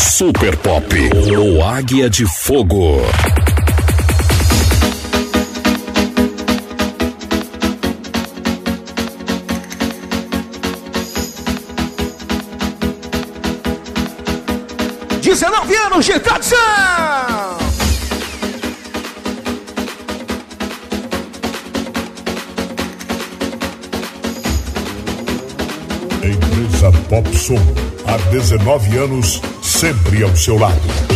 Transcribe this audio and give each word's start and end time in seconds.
Super 0.00 0.56
Pop, 0.56 0.86
o 1.36 1.62
Águia 1.62 2.08
de 2.08 2.24
Fogo. 2.24 3.02
Dezenove 15.20 15.76
anos 15.76 16.06
de 16.06 16.18
tradição! 16.18 16.58
Empresa 26.22 26.90
Popson, 27.08 27.56
há 28.06 28.16
19 28.30 28.96
anos, 28.96 29.42
sempre 29.80 30.22
ao 30.22 30.36
seu 30.36 30.58
lado. 30.58 31.09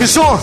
Davison, 0.00 0.40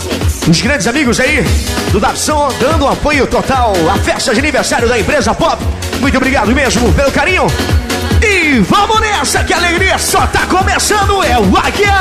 os 0.48 0.60
grandes 0.60 0.86
amigos 0.86 1.18
aí 1.18 1.42
do 1.90 1.98
Davison, 1.98 2.48
dando 2.60 2.84
um 2.84 2.88
apoio 2.88 3.26
total 3.26 3.72
à 3.92 3.98
festa 3.98 4.32
de 4.32 4.38
aniversário 4.38 4.88
da 4.88 4.96
empresa 4.96 5.34
Pop. 5.34 5.60
Muito 6.00 6.16
obrigado 6.16 6.54
mesmo 6.54 6.92
pelo 6.92 7.10
carinho. 7.10 7.44
E 8.22 8.60
vamos 8.60 9.00
nessa, 9.00 9.42
que 9.42 9.52
a 9.52 9.56
alegria 9.56 9.98
só 9.98 10.28
tá 10.28 10.46
começando, 10.46 11.24
é 11.24 11.36
o 11.40 11.56
Águia! 11.56 11.92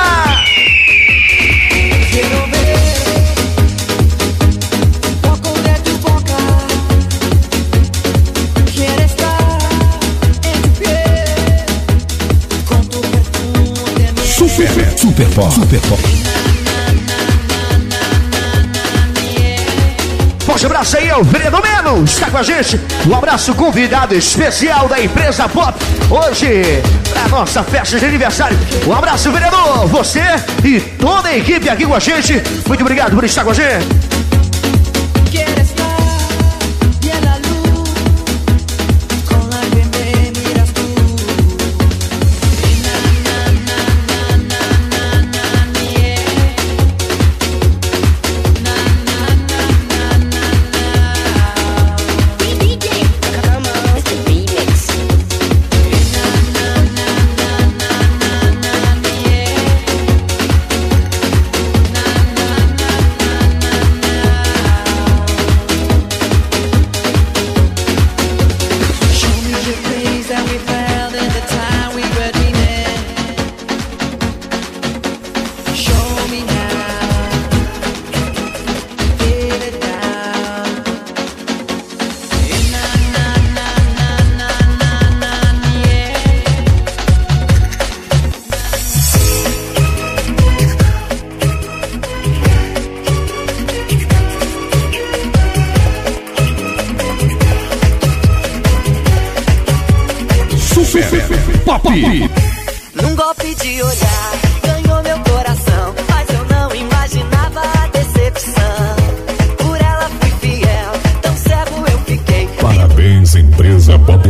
Super 14.95 15.27
Pop. 15.29 15.53
Super 15.55 15.81
Pop. 15.81 16.26
Abraço 20.67 20.97
aí 20.97 21.09
ao 21.09 21.23
vereador 21.23 21.61
Melo, 21.61 22.03
está 22.03 22.29
com 22.29 22.37
a 22.37 22.43
gente. 22.43 22.79
Um 23.07 23.15
abraço 23.15 23.55
convidado 23.55 24.13
especial 24.13 24.89
da 24.89 25.01
empresa 25.01 25.47
Pop. 25.47 25.73
Hoje, 26.09 26.83
pra 27.09 27.27
nossa 27.29 27.63
festa 27.63 27.97
de 27.97 28.05
aniversário. 28.05 28.57
Um 28.85 28.93
abraço, 28.93 29.31
vereador, 29.31 29.87
você 29.87 30.21
e 30.65 30.81
toda 30.81 31.29
a 31.29 31.37
equipe 31.37 31.69
aqui 31.69 31.85
com 31.85 31.95
a 31.95 31.99
gente. 31.99 32.43
Muito 32.67 32.81
obrigado 32.81 33.15
por 33.15 33.23
estar 33.23 33.45
com 33.45 33.51
a 33.51 33.53
gente. 33.53 34.06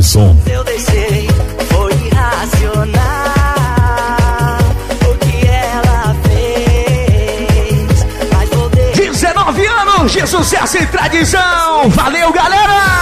Popson. 0.08 0.38
Eu 0.50 0.64
deixei, 0.64 1.28
foi 1.70 1.92
irracional. 1.92 2.98
O 5.02 5.18
que 5.18 5.46
ela 5.46 6.16
fez. 6.24 8.06
Mas 8.32 8.50
vou 8.50 8.70
deixar 8.70 9.12
19 9.12 9.68
anos 9.68 10.12
de 10.14 10.26
sucesso 10.26 10.78
e 10.78 10.86
tradição. 10.88 11.90
Valeu, 11.90 12.32
galera! 12.32 12.97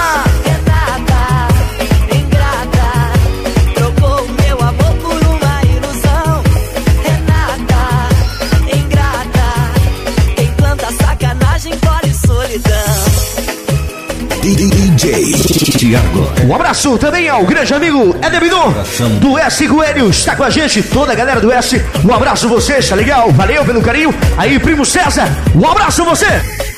Tiago. 15.86 16.28
Um 16.44 16.56
abraço 16.56 16.98
também 16.98 17.30
ao 17.30 17.46
grande 17.46 17.72
amigo 17.72 18.16
Edemidon 18.26 18.74
do 19.22 19.38
S 19.38 19.68
Coelho. 19.68 20.10
Está 20.10 20.36
com 20.36 20.44
a 20.44 20.50
gente, 20.50 20.82
toda 20.82 21.12
a 21.12 21.16
galera 21.16 21.40
do 21.40 21.52
S. 21.52 21.80
Um 22.04 22.12
abraço 22.12 22.50
vocês, 22.50 22.90
tá 22.90 22.96
legal? 22.96 23.32
Valeu 23.32 23.64
pelo 23.64 23.84
carinho. 23.84 24.12
Aí, 24.36 24.58
primo 24.58 24.84
César, 24.84 25.28
um 25.54 25.64
abraço 25.64 26.04
você. 26.04 26.26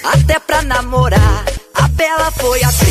Até 0.03 0.38
pra 0.40 0.62
namorar, 0.62 1.46
a 1.73 1.88
Bela 1.88 2.29
foi 2.31 2.62
atriz, 2.62 2.86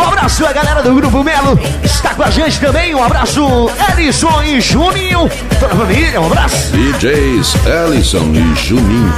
Um 0.00 0.02
abraço 0.02 0.46
à 0.46 0.52
galera 0.52 0.82
do 0.82 0.94
Grupo 0.94 1.22
Melo, 1.22 1.60
está 1.84 2.14
com 2.14 2.22
a 2.22 2.30
gente 2.30 2.58
também. 2.58 2.94
Um 2.94 3.04
abraço, 3.04 3.70
Ellison 3.90 4.42
e 4.42 4.58
Juninho. 4.58 5.30
Toda 5.60 5.74
a 5.74 5.76
família, 5.76 6.18
um 6.18 6.26
abraço. 6.26 6.72
DJs 6.72 7.54
Ellison 7.66 8.32
e 8.32 8.54
Juninho. 8.56 9.14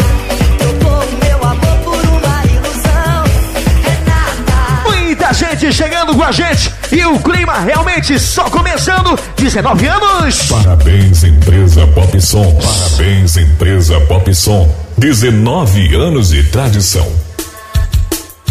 Muita 4.84 5.32
gente 5.32 5.73
chegando 5.73 6.17
com 6.17 6.25
a 6.25 6.32
gente 6.32 6.73
e 6.90 7.05
o 7.05 7.17
clima 7.20 7.61
realmente 7.61 8.19
só 8.19 8.50
começando. 8.50 9.17
19 9.37 9.87
anos. 9.87 10.49
Parabéns, 10.49 11.23
empresa 11.23 11.87
Pop 11.87 12.20
Som. 12.20 12.56
Parabéns, 12.56 13.37
empresa 13.37 14.00
Pop 14.00 14.34
Som. 14.34 14.69
19 14.99 15.94
anos 15.94 16.31
de 16.31 16.43
tradição. 16.43 17.06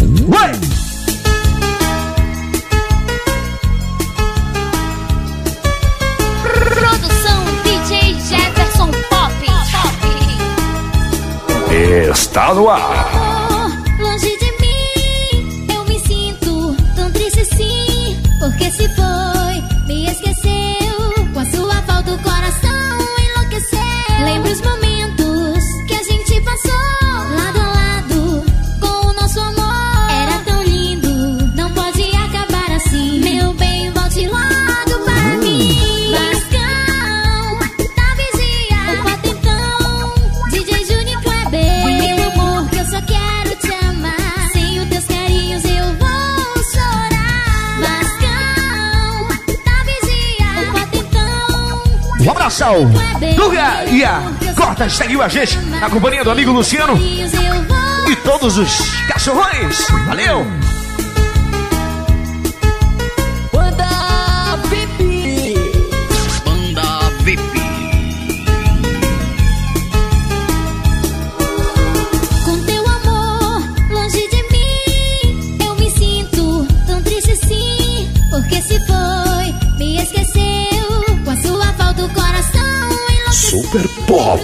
Ué! 0.00 0.91
Está 11.82 12.54
no 12.54 12.68
ar. 12.70 13.10
Longe 13.98 14.38
de 14.38 14.52
mim, 14.60 15.66
eu 15.74 15.84
me 15.84 15.98
sinto 15.98 16.76
tão 16.94 17.10
triste 17.10 17.40
assim, 17.40 18.22
porque 18.38 18.70
se 18.70 18.88
for 18.90 19.01
Universal. 52.52 52.76
E 53.90 54.04
a 54.04 54.20
Corta 54.54 54.88
seguiu 54.90 55.22
a 55.22 55.28
gente 55.28 55.56
na 55.58 55.88
companhia 55.88 56.22
do 56.22 56.30
amigo 56.30 56.52
Luciano 56.52 56.98
e 56.98 58.16
todos 58.16 58.58
os 58.58 58.78
cachorrões. 59.08 59.86
Valeu! 60.06 60.61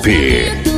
Pop. 0.02 0.77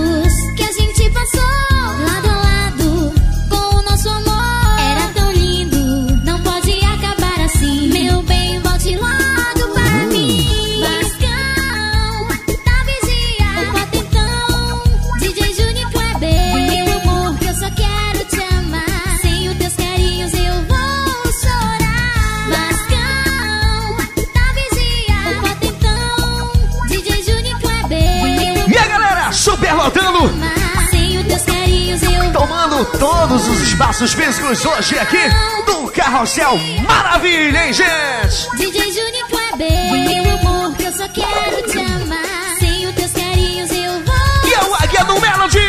nossos 34.01 34.15
físicos 34.15 34.65
hoje 34.65 34.99
aqui 34.99 35.19
do 35.67 35.91
Carrossel 35.91 36.57
Maravilha, 36.87 37.67
hein, 37.67 37.73
gente? 37.75 38.57
DJ 38.57 38.93
Júnior 38.93 39.29
Kleber, 39.29 39.71
é 39.71 40.23
meu 40.23 40.39
amor, 40.39 40.75
que 40.75 40.85
eu 40.85 40.93
só 40.93 41.07
quero 41.09 41.71
te 41.71 41.79
amar. 41.79 42.57
Sem 42.59 42.87
os 42.87 42.95
teus 42.95 43.13
carinhos 43.13 43.71
eu 43.71 43.93
vou. 44.03 44.49
E 44.49 44.55
é 44.55 44.65
o 44.65 44.75
Águia 44.75 45.05
do 45.05 45.21
Melody! 45.21 45.61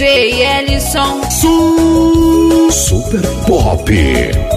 Ellison. 0.00 1.22
Su 1.30 2.70
Super 2.70 3.26
Pop. 3.46 4.47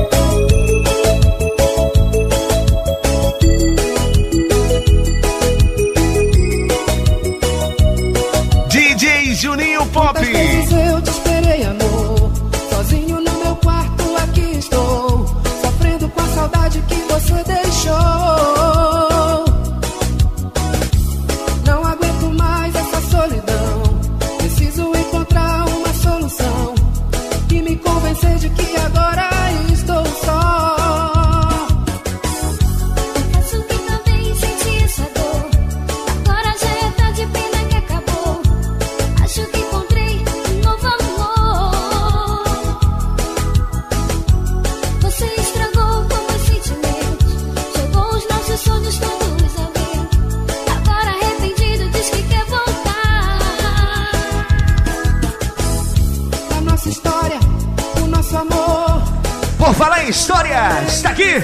Por 59.71 59.77
falar 59.77 60.03
histórias 60.03 60.17
história, 60.17 60.83
está 60.85 61.09
aqui 61.11 61.41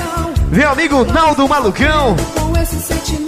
meu 0.52 0.70
amigo 0.70 1.06
Naldo 1.06 1.48
Malucão. 1.48 2.14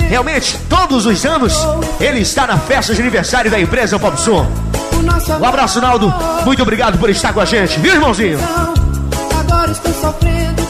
Realmente, 0.10 0.60
todos 0.68 1.06
os 1.06 1.26
anos, 1.26 1.54
ele 2.02 2.20
está 2.20 2.46
na 2.46 2.58
festa 2.58 2.94
de 2.94 3.00
aniversário 3.00 3.50
da 3.50 3.58
empresa 3.58 3.98
Popsum. 3.98 4.46
Um 5.40 5.46
abraço, 5.46 5.80
Naldo. 5.80 6.14
Muito 6.44 6.62
obrigado 6.62 7.00
por 7.00 7.10
estar 7.10 7.32
com 7.32 7.40
a 7.40 7.46
gente, 7.46 7.80
viu, 7.80 7.94
irmãozinho? 7.94 8.40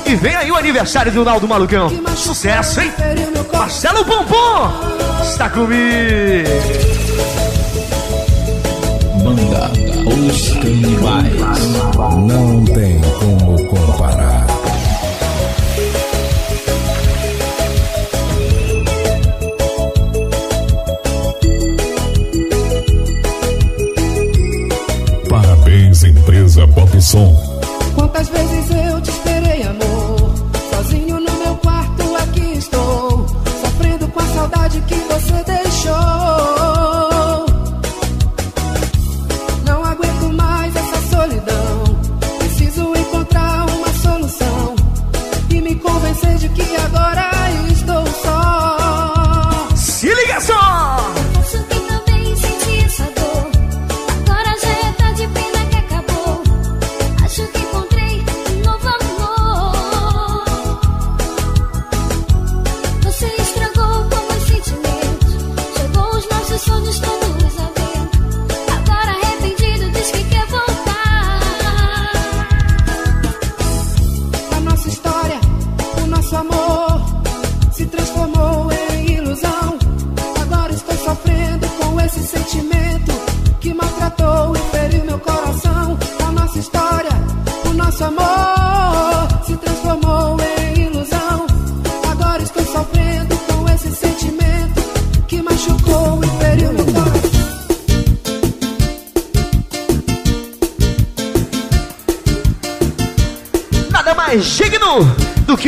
E 0.06 0.16
vem 0.16 0.36
aí 0.36 0.52
o 0.52 0.56
aniversário 0.56 1.12
do 1.12 1.26
Naldo 1.26 1.48
Malucão. 1.48 1.90
Sucesso, 2.16 2.82
hein? 2.82 2.94
Marcelo 3.52 4.06
Pompom 4.06 4.72
está 5.24 5.50
comigo. 5.50 6.50
Banda 9.24 9.72
Os 10.08 10.52
Canibais. 10.52 11.66
Não 12.28 12.64
tem 12.66 13.02
como 13.02 13.39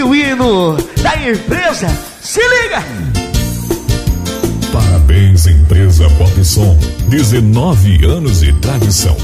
que 0.01 0.03
o 0.03 0.15
hino 0.15 0.77
da 1.03 1.15
empresa. 1.29 1.87
Se 2.21 2.39
liga! 2.39 2.83
Parabéns, 4.71 5.45
empresa 5.45 6.09
Pop 6.17 6.43
Som. 6.43 6.75
19 7.07 8.05
anos 8.05 8.39
de 8.39 8.51
tradição. 8.53 9.15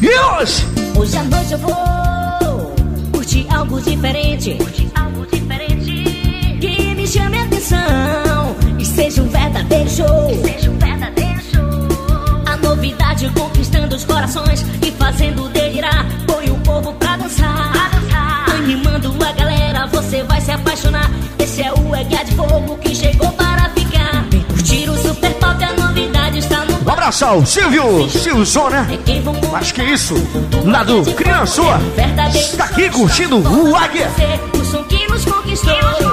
E 0.00 0.06
hoje? 0.06 0.66
Hoje 0.96 1.16
à 1.16 1.24
noite 1.24 1.52
eu 1.52 1.58
vou 1.58 2.74
curtir 3.12 3.46
algo 3.50 3.80
diferente. 3.80 4.54
Curtir 4.54 4.88
algo 4.94 5.26
diferente. 5.26 6.58
Que 6.60 6.94
me 6.94 7.08
chame 7.08 7.38
a 7.38 7.42
atenção 7.42 8.56
e 8.78 8.84
seja 8.84 9.20
um 9.22 9.28
verdadeiro 9.28 9.90
show. 9.90 10.30
Seja 10.44 10.70
um 10.70 10.78
verdadeiro 10.78 11.40
show. 11.50 12.44
A 12.46 12.56
novidade 12.56 13.28
conquistando 13.30 13.96
os 13.96 14.04
corações 14.04 14.64
e 14.80 14.92
fazendo 14.92 15.59
Fogo 22.48 22.78
que 22.78 22.94
chegou 22.94 23.30
para 23.32 23.68
ficar. 23.70 24.24
Vem 24.30 24.42
curtir 24.44 24.88
o 24.88 24.96
Super 24.96 25.34
Pop, 25.34 25.62
a 25.62 25.72
novidade 25.74 26.38
está 26.38 26.64
no 26.64 26.72
Um 26.86 26.90
abraço 26.90 27.24
ao 27.26 27.44
Silvio, 27.44 28.08
Silvio. 28.08 28.42
É 29.06 29.20
vão 29.20 29.34
Acho 29.54 29.74
que 29.74 29.82
é 29.82 29.92
isso. 29.92 30.14
Lá 30.64 30.82
do 30.82 31.04
Criançua. 31.12 31.78
Está 32.34 32.64
aqui 32.64 32.88
curtindo 32.88 33.38
o 33.38 33.76
Águia. 33.76 34.10
O 34.58 34.64
som 34.64 34.82
que 34.84 35.06
nos 35.06 35.24
conquistou. 35.24 36.09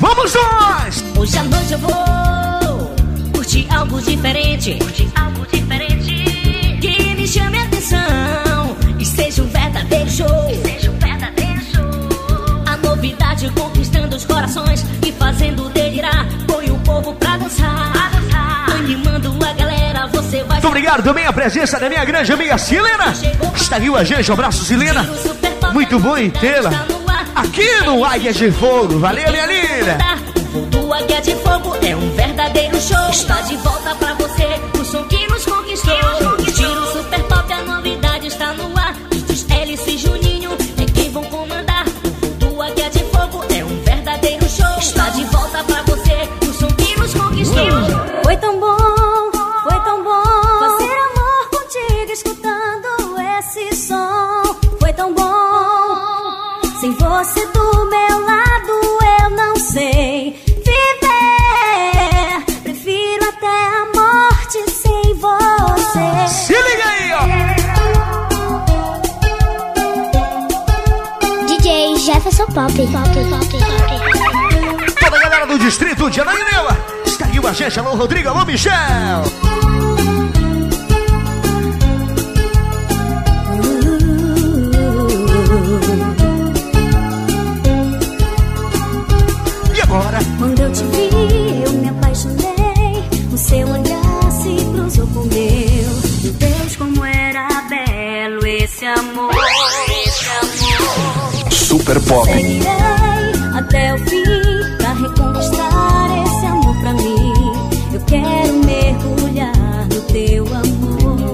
Vamos 0.00 0.34
nós! 0.34 1.04
Hoje 1.16 1.38
à 1.38 1.44
noite 1.44 1.72
eu 1.72 1.78
vou 1.78 2.94
curtir 3.32 3.66
algo 3.70 4.00
diferente. 4.00 4.74
Curtir 4.80 5.08
algo 5.14 5.46
diferente. 5.46 6.78
Que 6.80 7.14
me 7.14 7.28
chame 7.28 7.58
a 7.58 7.64
atenção 7.64 8.76
e 8.98 9.04
seja 9.04 9.42
um 9.42 9.48
verdadeiro 9.48 10.10
show. 10.10 10.26
Seja 10.64 10.90
um 10.90 10.98
verdadeiro 10.98 11.60
show. 11.60 12.64
A 12.66 12.76
novidade 12.78 13.50
conquistando 13.50 14.16
os 14.16 14.24
corações 14.24 14.84
e 15.06 15.12
fazendo 15.12 15.68
delirar. 15.70 16.26
Põe 16.46 16.70
o 16.70 16.78
povo 16.78 17.14
pra 17.14 17.36
dançar. 17.36 17.92
Pra 17.92 18.08
dançar. 18.08 18.70
Animando 18.70 19.38
a 19.44 19.52
galera, 19.52 20.06
você 20.06 20.42
vai 20.44 20.54
Muito 20.54 20.68
obrigado 20.68 21.02
também 21.02 21.26
a 21.26 21.32
presença 21.32 21.78
da 21.78 21.88
minha 21.88 22.04
grande 22.04 22.32
amiga 22.32 22.56
Silena. 22.56 23.12
Está 23.54 23.76
aqui 23.76 23.94
a 23.94 24.04
gente, 24.04 24.30
um 24.30 24.34
abraço 24.34 24.64
Silena. 24.64 25.06
Muito 25.72 25.98
bom 25.98 26.16
em 26.16 26.30
tê-la 26.30 26.99
aqui 27.40 27.84
no 27.84 28.04
Águia 28.04 28.32
de 28.32 28.50
Fogo. 28.52 28.98
Valeu, 28.98 29.30
minha 29.30 29.46
linda. 29.46 29.98
O 30.36 30.40
voo 30.40 30.66
do 30.66 30.92
Águia 30.92 31.20
de 31.20 31.34
Fogo 31.36 31.76
é 31.82 31.96
um 31.96 32.10
verdadeiro 32.10 32.78
show. 32.80 33.08
Está 33.10 33.40
de 33.42 33.56
volta 33.56 33.94
pra 33.94 34.14
Pop. 72.60 72.70
Pop, 72.72 72.92
pop, 72.92 73.08
pop. 73.30 74.94
Toda 75.00 75.16
a 75.16 75.20
galera 75.20 75.46
do 75.46 75.58
distrito 75.58 76.10
de 76.10 76.20
Ananinela. 76.20 76.76
Está 77.06 77.24
aqui 77.24 77.38
a 77.38 77.52
gente, 77.54 77.80
alô 77.80 77.94
Rodrigo, 77.94 78.28
alô 78.28 78.44
Michel. 78.44 78.74
E 89.74 89.80
agora? 89.80 90.18
Quando 90.38 90.60
eu 90.60 90.70
te 90.70 90.84
vi, 90.84 91.62
eu 91.64 91.72
me 91.72 91.88
apaixonei. 91.88 93.08
O 93.32 93.38
seu 93.38 93.66
olhar 93.68 94.30
se 94.30 94.62
cruzou 94.66 95.06
com 95.06 95.20
o. 95.20 95.86
Meu 96.22 96.32
Deus, 96.34 96.76
como 96.76 97.06
era 97.06 97.48
belo 97.70 98.46
esse 98.46 98.84
amor. 98.84 99.30
Super 101.70 102.00
Pop. 102.00 102.26
Seguirei 102.26 102.66
até 103.56 103.94
o 103.94 103.98
fim 103.98 104.24
pra 104.76 104.92
reconquistar 104.92 106.08
esse 106.26 106.46
amor 106.46 106.76
pra 106.80 106.92
mim. 106.94 107.32
Eu 107.92 108.00
quero 108.00 108.54
mergulhar 108.64 109.86
no 109.86 110.00
teu 110.12 110.46
amor. 110.48 111.32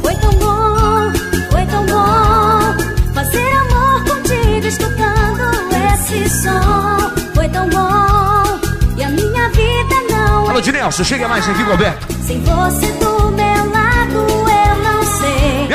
Foi 0.00 0.14
tão 0.14 0.32
bom, 0.38 1.12
foi 1.50 1.66
tão 1.66 1.84
bom 1.84 3.12
fazer 3.12 3.46
amor 3.46 4.02
contigo 4.04 4.66
escutando 4.66 5.50
esse 5.92 6.26
som. 6.30 7.12
Foi 7.34 7.50
tão 7.50 7.68
bom 7.68 8.96
e 8.96 9.04
a 9.04 9.10
minha 9.10 9.50
vida 9.50 9.96
não 10.10 10.48
Alô, 10.48 10.60
é 10.60 10.62
Dinelson, 10.62 11.04
chega 11.04 11.28
mais 11.28 11.46
aqui, 11.46 11.62
Roberto. 11.62 12.06
sem 12.26 12.40
você 12.40 12.86
do 12.92 13.30
meu 13.32 13.55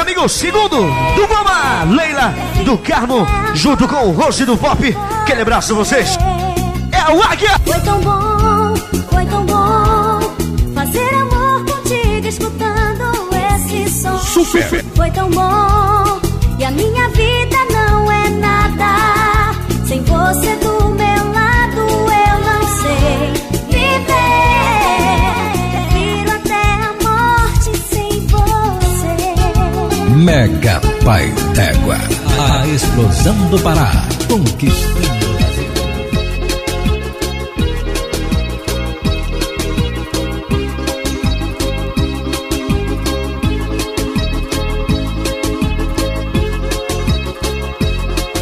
Meu 0.01 0.07
amigo, 0.07 0.27
segundo 0.27 0.77
do 0.77 1.29
Mama, 1.29 1.83
Leila 1.95 2.33
do 2.65 2.75
Carmo, 2.75 3.23
junto 3.53 3.87
com 3.87 4.07
o 4.07 4.11
Rose 4.11 4.43
do 4.45 4.57
Pop. 4.57 4.97
Aquele 5.21 5.41
abraço 5.43 5.73
a 5.73 5.75
vocês. 5.75 6.17
É 6.91 7.13
o 7.13 7.21
Águia. 7.21 7.51
Foi 7.63 7.79
tão 7.81 8.01
bom, 8.01 8.73
foi 9.11 9.25
tão 9.27 9.45
bom 9.45 10.19
fazer 10.73 11.07
amor 11.13 11.63
contigo 11.65 12.27
escutando 12.27 13.29
esse 13.53 14.01
som. 14.01 14.17
Super. 14.17 14.83
Foi 14.95 15.11
tão 15.11 15.29
bom 15.29 16.19
e 16.57 16.65
a 16.65 16.71
minha 16.71 17.07
vida 17.09 17.57
não 17.71 18.11
é 18.11 18.27
nada 18.29 19.53
sem 19.85 20.01
você 20.01 20.55
do 20.55 20.70
Mega 30.31 30.79
Pai 31.03 31.29
d'Égua. 31.53 31.97
A 32.39 32.65
explosão 32.65 33.35
do 33.49 33.59
Pará. 33.59 33.91
Conquistando 34.29 35.27
o 35.27 35.33
Brasil. 35.33 35.71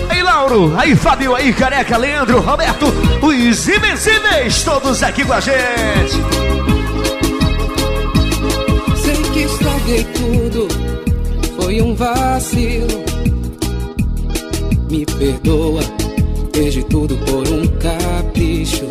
Aí, 0.09 0.21
Lauro. 0.21 0.75
Aí, 0.77 0.95
Fábio. 0.95 1.33
Aí, 1.33 1.51
Careca, 1.51 1.97
Leandro, 1.97 2.39
Roberto. 2.39 2.85
Os 3.19 3.67
Invencíveis, 3.67 4.61
todos 4.61 5.01
aqui 5.01 5.25
com 5.25 5.33
a 5.33 5.39
gente. 5.39 6.21
Sei 8.95 9.23
que 9.33 9.39
estraguei 9.39 10.03
tudo, 10.03 10.67
foi 11.69 11.83
um 11.83 11.93
vacilo. 11.93 13.03
Me 14.89 15.05
perdoa, 15.05 15.81
perdi 16.51 16.83
tudo 16.85 17.15
por 17.17 17.47
um 17.47 17.67
capricho. 17.77 18.87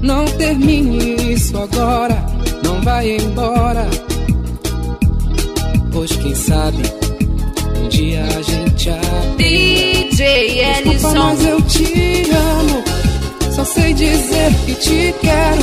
Não 0.00 0.24
termine 0.24 1.34
isso 1.34 1.58
agora, 1.58 2.24
não 2.62 2.80
vai 2.80 3.18
embora. 3.18 3.86
Pois 5.92 6.10
quem 6.16 6.34
sabe, 6.34 6.82
um 7.76 7.88
dia 7.90 8.24
a 8.24 8.40
gente 8.40 8.88
abre. 8.88 10.08
DJ 10.08 10.84
Desculpa, 10.84 11.18
mas 11.18 11.44
eu 11.44 11.60
te 11.60 12.30
amo. 12.30 12.82
Só 13.54 13.62
sei 13.62 13.92
dizer 13.92 14.54
que 14.64 14.74
te 14.76 15.14
quero. 15.20 15.62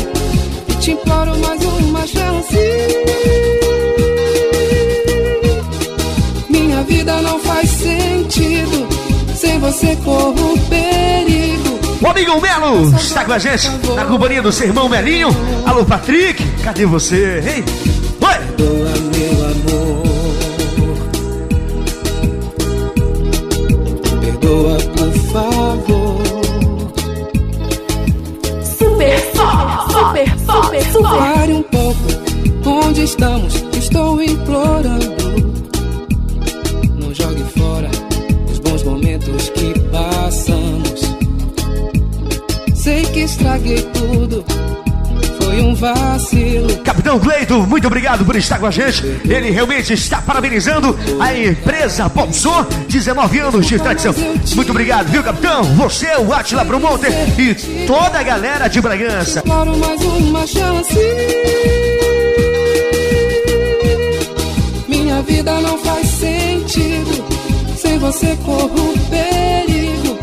E 0.70 0.76
te 0.76 0.92
imploro 0.92 1.36
mais 1.40 1.66
uma 1.66 2.06
chance. 2.06 3.41
Você 9.62 9.96
corro 9.98 10.58
perigo. 10.68 11.80
O 12.02 12.08
amigo 12.08 12.42
Melo 12.42 12.96
está 12.96 13.24
com 13.24 13.32
a 13.32 13.38
gente 13.38 13.70
na 13.96 14.06
companhia 14.06 14.42
do 14.42 14.52
seu 14.52 14.68
irmão 14.68 14.90
Melinho. 14.90 15.30
Alô, 15.68 15.86
Patrick, 15.86 16.44
cadê 16.64 16.84
você? 16.84 17.44
Hein? 17.46 17.91
Cleito, 47.52 47.68
muito 47.68 47.86
obrigado 47.86 48.24
por 48.24 48.36
estar 48.38 48.60
com 48.60 48.66
a 48.66 48.72
gente. 48.72 49.06
Ele 49.28 49.52
realmente 49.52 49.94
está 49.94 50.22
parabenizando 50.22 50.98
a 51.20 51.38
empresa 51.38 52.10
Popson, 52.10 52.66
19 52.88 53.40
anos 53.40 53.68
de 53.68 53.78
tradição. 53.78 54.14
Muito 54.56 54.70
obrigado, 54.72 55.08
viu, 55.08 55.22
capitão? 55.22 55.64
Você, 55.76 56.16
o 56.16 56.34
Atila 56.34 56.64
Promoter 56.64 57.12
e 57.38 57.86
toda 57.86 58.20
a 58.20 58.24
galera 58.24 58.70
de 58.70 58.80
Bragança. 58.80 59.44
Mais 59.46 60.02
uma 60.02 60.48
chance. 60.48 60.96
Minha 64.88 65.22
vida 65.24 65.60
não 65.60 65.78
faz 65.80 66.08
sentido. 66.08 67.26
Sem 67.78 68.00
você 68.00 68.38
corro 68.46 68.94
perigo. 69.10 70.18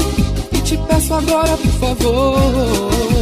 E 0.52 0.60
te 0.62 0.78
peço 0.88 1.12
agora, 1.12 1.56
por 1.58 1.72
favor. 1.72 3.17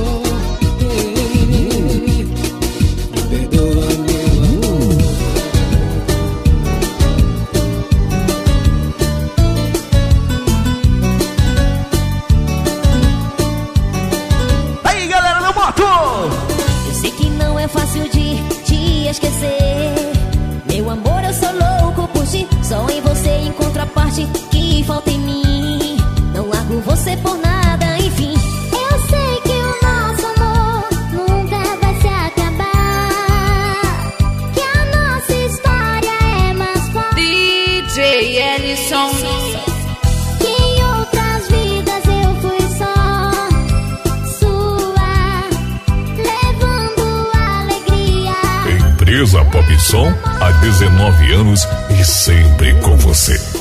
Empresa 49.26 49.44
Pop 49.46 49.80
Som 49.80 50.12
há 50.40 50.52
19 50.52 51.32
anos 51.32 51.66
e 51.90 52.04
sempre 52.04 52.72
com 52.74 52.96
você. 52.96 53.55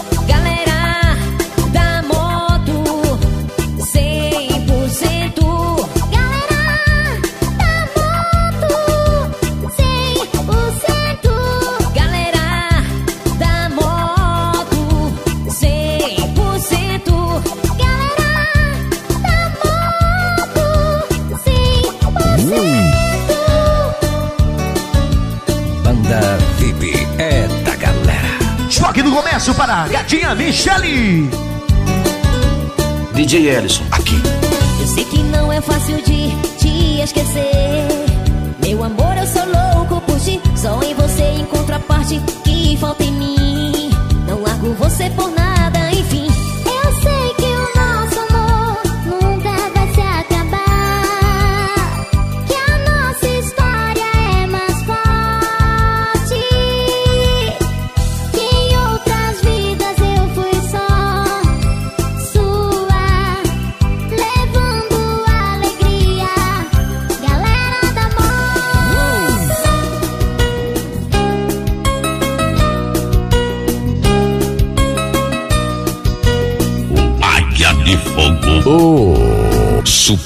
Comércio 29.76 29.82
para 29.82 29.84
a 29.84 29.88
gatinha 29.88 30.36
Michele. 30.36 31.30
DJ 33.14 33.50
Ellison, 33.50 33.84
aqui. 33.92 34.16
Eu 34.80 34.88
sei 34.88 35.04
que 35.06 35.18
não 35.24 35.52
é 35.52 35.60
fácil 35.60 35.98
de 35.98 36.30
te 36.58 37.02
esquecer. 37.02 37.88
Meu 38.60 38.84
amor, 38.84 39.18
eu 39.18 39.28
sou 39.28 39.44
louco 39.46 40.02
por 40.02 40.20
ti. 40.20 40.40
Só 40.56 40.82
em 40.82 40.94
você 40.94 41.24
encontro 41.40 41.76
a 41.76 41.80
parte 41.80 42.22
que 42.44 42.78
falta 42.78 43.04
em 43.04 43.12
mim. 43.12 43.35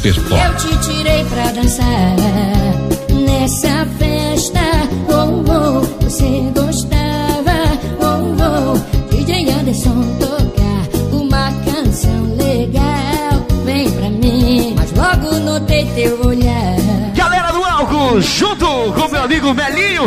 Eu 0.01 0.55
te 0.55 0.77
tirei 0.77 1.25
pra 1.25 1.51
dançar 1.51 2.15
nessa 3.13 3.85
festa. 3.97 4.61
Oh, 5.09 5.43
oh, 5.51 5.81
você 6.01 6.49
gostava. 6.55 7.51
Oh, 7.99 8.33
oh, 8.39 9.13
DJ 9.13 9.51
Anderson 9.51 10.01
tocar 10.17 10.87
uma 11.11 11.51
canção 11.65 12.33
legal. 12.37 13.45
Vem 13.65 13.91
pra 13.91 14.09
mim, 14.09 14.73
mas 14.77 14.89
logo 14.93 15.37
notei 15.39 15.83
teu 15.93 16.25
olhar. 16.25 16.77
Galera 17.13 17.51
do 17.51 17.61
álcool, 17.65 18.21
junto 18.21 18.65
com 18.93 19.11
meu 19.11 19.23
amigo 19.23 19.53
Melinho, 19.53 20.03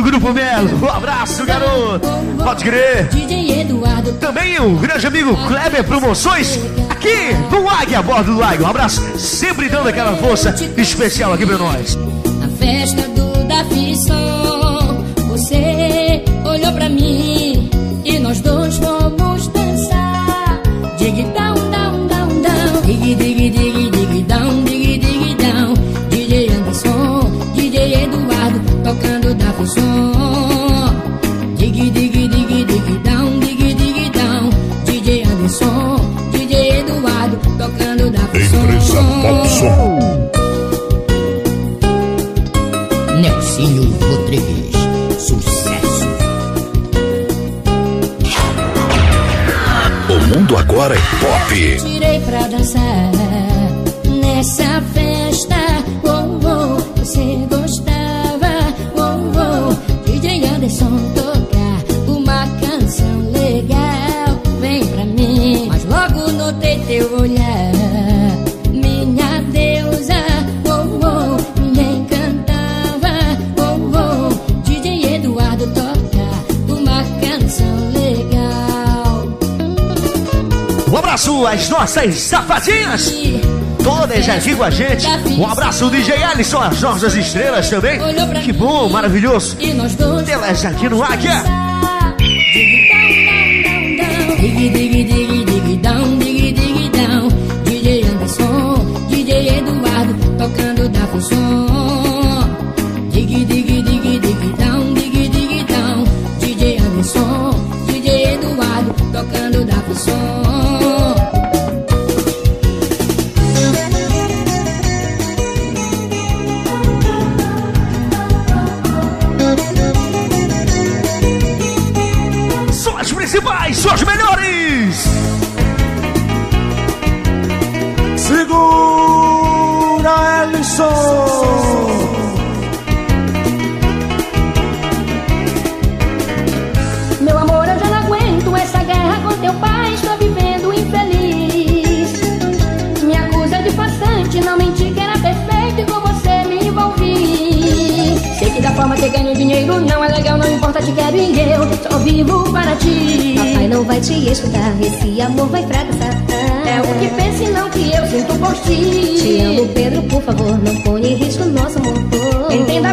do 0.00 0.02
Grupo 0.02 0.32
Melo. 0.32 0.82
Um 0.82 0.88
abraço, 0.88 1.44
garoto. 1.44 2.08
Pode 2.42 2.64
crer. 2.64 3.08
DJ 3.08 3.60
Eduardo 3.60 4.12
Também 4.14 4.58
o 4.58 4.76
grande 4.76 5.06
amigo 5.06 5.36
Kleber 5.46 5.84
Promoções, 5.84 6.58
aqui 6.88 7.34
no 7.50 7.68
Águia 7.68 7.98
a 7.98 8.02
bordo 8.02 8.32
do 8.32 8.38
Lago. 8.38 8.64
Um 8.64 8.66
abraço, 8.66 9.02
sempre 9.18 9.68
dando 9.68 9.88
aquela 9.88 10.16
força 10.16 10.54
especial 10.76 11.34
aqui 11.34 11.44
pra 11.44 11.58
nós. 11.58 11.96
Na 11.96 12.48
festa 12.48 13.02
do 13.02 13.19
agora 50.80 50.94
é 50.94 51.00
pop. 51.20 51.76
Tirei 51.84 52.20
pra 52.20 52.46
dançar 52.46 53.19
as 81.60 81.68
nossas 81.68 82.18
safadinhas. 82.18 83.12
Todas 83.84 84.28
aqui 84.30 84.56
com 84.56 84.62
a 84.64 84.70
gente. 84.70 85.06
Um 85.38 85.46
abraço 85.46 85.84
do 85.84 85.90
DJ 85.90 86.22
Alisson, 86.22 86.58
as 86.58 86.80
nossas 86.80 87.14
estrelas 87.14 87.68
também. 87.68 87.98
Que 88.42 88.52
bom, 88.52 88.88
maravilhoso. 88.88 89.58
Elas 90.26 90.64
aqui 90.64 90.88
no 90.88 91.02
Águia. 91.02 91.42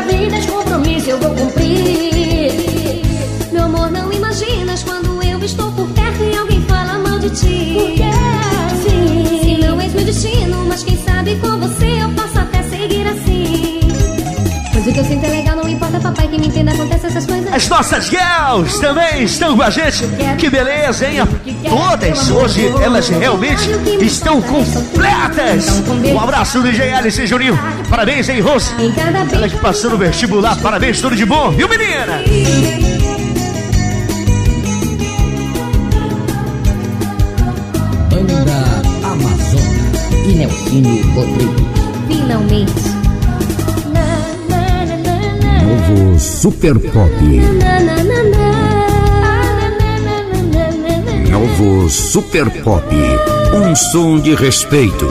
Vida, 0.07 0.47
compromisso 0.47 1.09
eu 1.09 1.19
vou 1.19 1.35
cumprir. 1.35 1.66
As 17.57 17.67
nossas 17.69 18.05
girls 18.05 18.79
também 18.79 19.23
estão 19.23 19.57
com 19.57 19.63
a 19.63 19.71
gente. 19.71 20.03
Que 20.37 20.47
beleza, 20.47 21.07
hein? 21.07 21.17
Todas 21.67 22.29
hoje 22.29 22.71
elas 22.79 23.09
realmente 23.09 23.71
estão 23.99 24.39
completas. 24.43 25.81
Um 26.13 26.19
abraço 26.19 26.61
do 26.61 26.69
DJ 26.69 26.93
Alice 26.93 27.25
Juninho. 27.25 27.57
Parabéns, 27.89 28.29
hein, 28.29 28.41
Rose? 28.41 28.69
Ela 29.33 29.49
que 29.49 29.57
passou 29.57 29.89
no 29.89 29.97
vestibular. 29.97 30.55
Parabéns, 30.57 31.01
tudo 31.01 31.15
de 31.15 31.25
bom, 31.25 31.49
viu, 31.49 31.67
menina? 31.67 32.21
Super 46.47 46.79
Pop. 46.79 47.11
Novo 51.29 51.89
Super 51.89 52.49
Pop. 52.63 52.85
Um 53.53 53.75
som 53.75 54.17
de 54.17 54.33
respeito. 54.33 55.07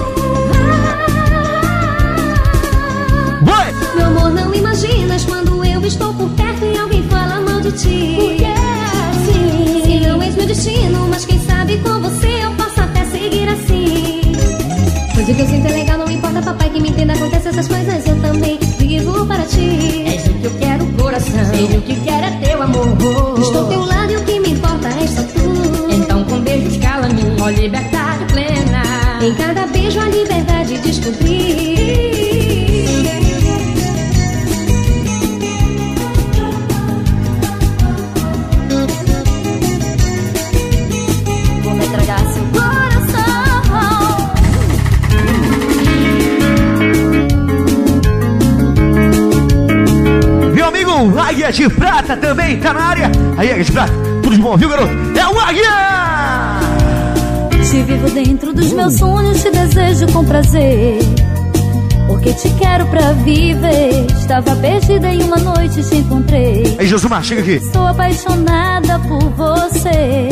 Meu 3.94 4.06
amor, 4.06 4.30
não 4.30 4.54
imaginas 4.54 5.26
quando 5.26 5.62
eu 5.62 5.84
estou 5.84 6.14
por 6.14 6.30
perto 6.30 6.64
e 6.64 6.78
alguém 6.78 7.02
fala 7.02 7.38
mal 7.42 7.60
de 7.60 7.72
ti. 7.72 8.14
Por 8.16 8.34
quê? 8.36 8.54
Sim, 9.26 9.82
se 9.84 10.08
não 10.08 10.22
és 10.22 10.34
meu 10.36 10.46
destino, 10.46 11.06
mas 11.10 11.26
quem 11.26 11.38
sabe 11.40 11.76
com 11.80 12.00
você 12.00 12.44
eu 12.44 12.50
posso 12.52 12.80
até 12.80 13.04
seguir 13.04 13.46
assim. 13.50 14.22
O 15.20 15.34
que 15.34 15.42
eu 15.42 15.46
sinto 15.46 15.66
é 15.66 15.70
legal, 15.70 15.98
não 15.98 16.10
importa, 16.10 16.40
papai, 16.40 16.70
que 16.70 16.80
me 16.80 16.88
entenda, 16.88 17.12
acontece 17.12 17.48
essas 17.48 17.68
coisas, 17.68 18.06
eu 18.06 18.16
também 18.22 18.58
vivo 18.78 19.26
para 19.26 19.44
ti. 19.44 20.05
Coração. 21.36 21.54
Sei 21.54 21.76
o 21.76 21.82
que 21.82 21.96
quero 22.00 22.26
é 22.26 22.30
teu 22.38 22.62
amor. 22.62 23.38
Estou 23.40 23.60
ao 23.60 23.68
teu 23.68 23.84
lado 23.84 24.12
e 24.12 24.16
o 24.16 24.24
que 24.24 24.40
me 24.40 24.50
importa 24.52 24.88
é 24.88 25.06
só 25.06 25.22
tu. 25.22 25.92
Então 25.92 26.24
com 26.24 26.40
beijos 26.40 26.76
cala-me, 26.78 27.22
ó 27.40 27.48
liberdade 27.50 28.24
plena. 28.32 28.82
Em 29.22 29.34
cada 29.34 29.66
beijo 29.66 30.00
a 30.00 30.08
liberdade 30.08 30.78
descobri. 30.78 32.35
Águia 51.36 51.52
de 51.52 51.68
Prata 51.68 52.16
também 52.16 52.58
tá 52.58 52.72
na 52.72 52.80
área. 52.80 53.12
Aí, 53.36 53.50
Águia 53.50 53.64
de 53.64 53.70
Prata, 53.70 53.92
tudo 54.22 54.34
de 54.34 54.40
bom, 54.40 54.56
viu, 54.56 54.70
garoto? 54.70 54.90
É 55.14 55.28
o 55.28 55.38
Águia! 55.38 55.70
Te 57.50 57.82
vivo 57.82 58.08
dentro 58.08 58.54
dos 58.54 58.72
meus 58.72 58.94
sonhos, 58.94 59.42
te 59.42 59.50
desejo 59.50 60.10
com 60.14 60.24
prazer. 60.24 60.98
Porque 62.06 62.32
te 62.32 62.48
quero 62.54 62.86
pra 62.86 63.12
viver. 63.12 64.06
Estava 64.18 64.56
perdida 64.56 65.12
e 65.12 65.22
uma 65.24 65.36
noite 65.36 65.86
te 65.86 65.96
encontrei. 65.96 66.74
Aí, 66.78 66.86
Josumar, 66.86 67.22
chega 67.22 67.42
aqui. 67.42 67.60
Sou 67.70 67.86
apaixonada 67.86 68.98
por 69.00 69.28
você. 69.32 70.28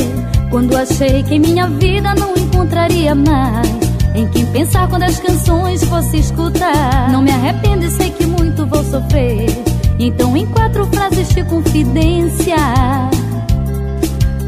Quando 0.48 0.74
achei 0.74 1.22
que 1.22 1.38
minha 1.38 1.68
vida 1.68 2.14
não 2.14 2.32
encontraria 2.34 3.14
mais. 3.14 3.68
Em 4.14 4.26
quem 4.28 4.46
pensar 4.46 4.88
quando 4.88 5.02
as 5.02 5.18
canções 5.18 5.84
fosse 5.84 6.16
escutar. 6.16 7.10
Não 7.12 7.20
me 7.20 7.30
arrependo 7.30 7.84
e 7.84 7.90
sei 7.90 8.08
que 8.08 8.24
muito 8.24 8.64
vou 8.64 8.82
sofrer. 8.84 9.73
Então, 10.06 10.36
em 10.36 10.44
quatro 10.48 10.86
frases 10.88 11.30
de 11.30 11.42
confidência. 11.44 12.56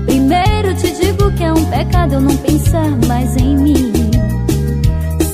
Primeiro 0.04 0.74
te 0.74 0.92
digo 0.92 1.32
que 1.32 1.44
é 1.44 1.50
um 1.50 1.64
pecado 1.64 2.16
eu 2.16 2.20
não 2.20 2.36
pensar 2.36 2.90
mais 3.06 3.34
em 3.38 3.56
mim. 3.56 3.92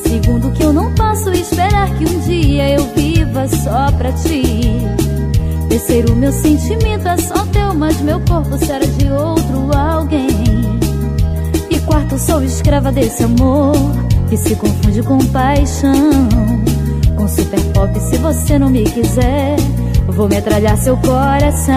Segundo 0.04 0.52
que 0.52 0.62
eu 0.62 0.72
não 0.72 0.94
posso 0.94 1.28
esperar 1.30 1.90
que 1.98 2.04
um 2.04 2.20
dia 2.20 2.70
eu 2.70 2.86
viva 2.94 3.48
só 3.48 3.90
pra 3.98 4.12
ti. 4.12 4.42
Terceiro, 5.68 6.14
meu 6.14 6.32
sentimento 6.32 7.08
é 7.08 7.16
só 7.16 7.44
teu, 7.46 7.74
mas 7.74 8.00
meu 8.00 8.20
corpo 8.20 8.56
será 8.58 8.86
de 8.86 9.10
outro 9.10 9.76
alguém. 9.76 10.28
E 11.68 11.80
quarto, 11.80 12.16
sou 12.16 12.44
escrava 12.44 12.92
desse 12.92 13.24
amor 13.24 13.74
que 14.28 14.36
se 14.36 14.54
confunde 14.54 15.02
com 15.02 15.18
paixão. 15.32 16.28
Com 17.16 17.26
super 17.26 17.60
pop, 17.74 17.98
se 17.98 18.18
você 18.18 18.56
não 18.56 18.70
me 18.70 18.84
quiser, 18.84 19.56
vou 20.12 20.28
metralhar 20.28 20.76
seu 20.76 20.96
coração. 20.98 21.74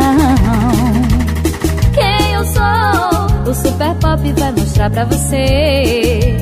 Quem 1.94 2.34
eu 2.34 2.46
sou? 2.46 3.52
O 3.52 3.54
super 3.54 3.96
pop 3.96 4.34
vai 4.34 4.52
mostrar 4.52 4.90
pra 4.90 5.06
você. 5.06 6.36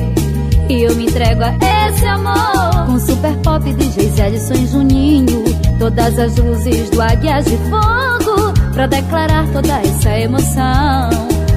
E 0.68 0.82
eu 0.82 0.94
me 0.96 1.06
entrego 1.06 1.42
a 1.42 1.54
esse 1.88 2.06
amor. 2.06 2.86
Com 2.86 2.98
super 2.98 3.36
pop, 3.38 3.72
DJs 3.72 4.18
Edson 4.18 4.54
e 4.54 4.66
Juninho. 4.66 5.44
Todas 5.78 6.18
as 6.18 6.36
luzes 6.36 6.90
do 6.90 7.00
Águias 7.00 7.44
de 7.44 7.56
Fogo. 7.58 8.52
Pra 8.72 8.86
declarar 8.86 9.46
toda 9.52 9.80
essa 9.80 10.18
emoção. 10.18 11.10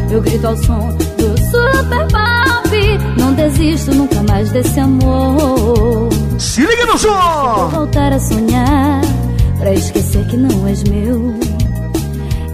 Eu 0.10 0.22
grito 0.22 0.48
ao 0.48 0.58
som 0.58 0.90
do 0.90 1.38
super 1.50 2.08
pop. 2.12 3.18
Não 3.18 3.34
desisto 3.34 3.94
nunca 3.96 4.22
mais 4.24 4.52
desse 4.52 4.80
amor. 4.80 6.10
Se 6.38 6.62
liga 6.62 6.86
no 6.86 6.98
Vou 6.98 7.00
som! 7.00 7.70
voltar 7.70 8.12
a 8.14 8.20
sonhar. 8.20 9.02
Pra 9.60 9.74
esquecer 9.74 10.26
que 10.28 10.38
não 10.38 10.68
és 10.68 10.84
meu. 10.84 11.34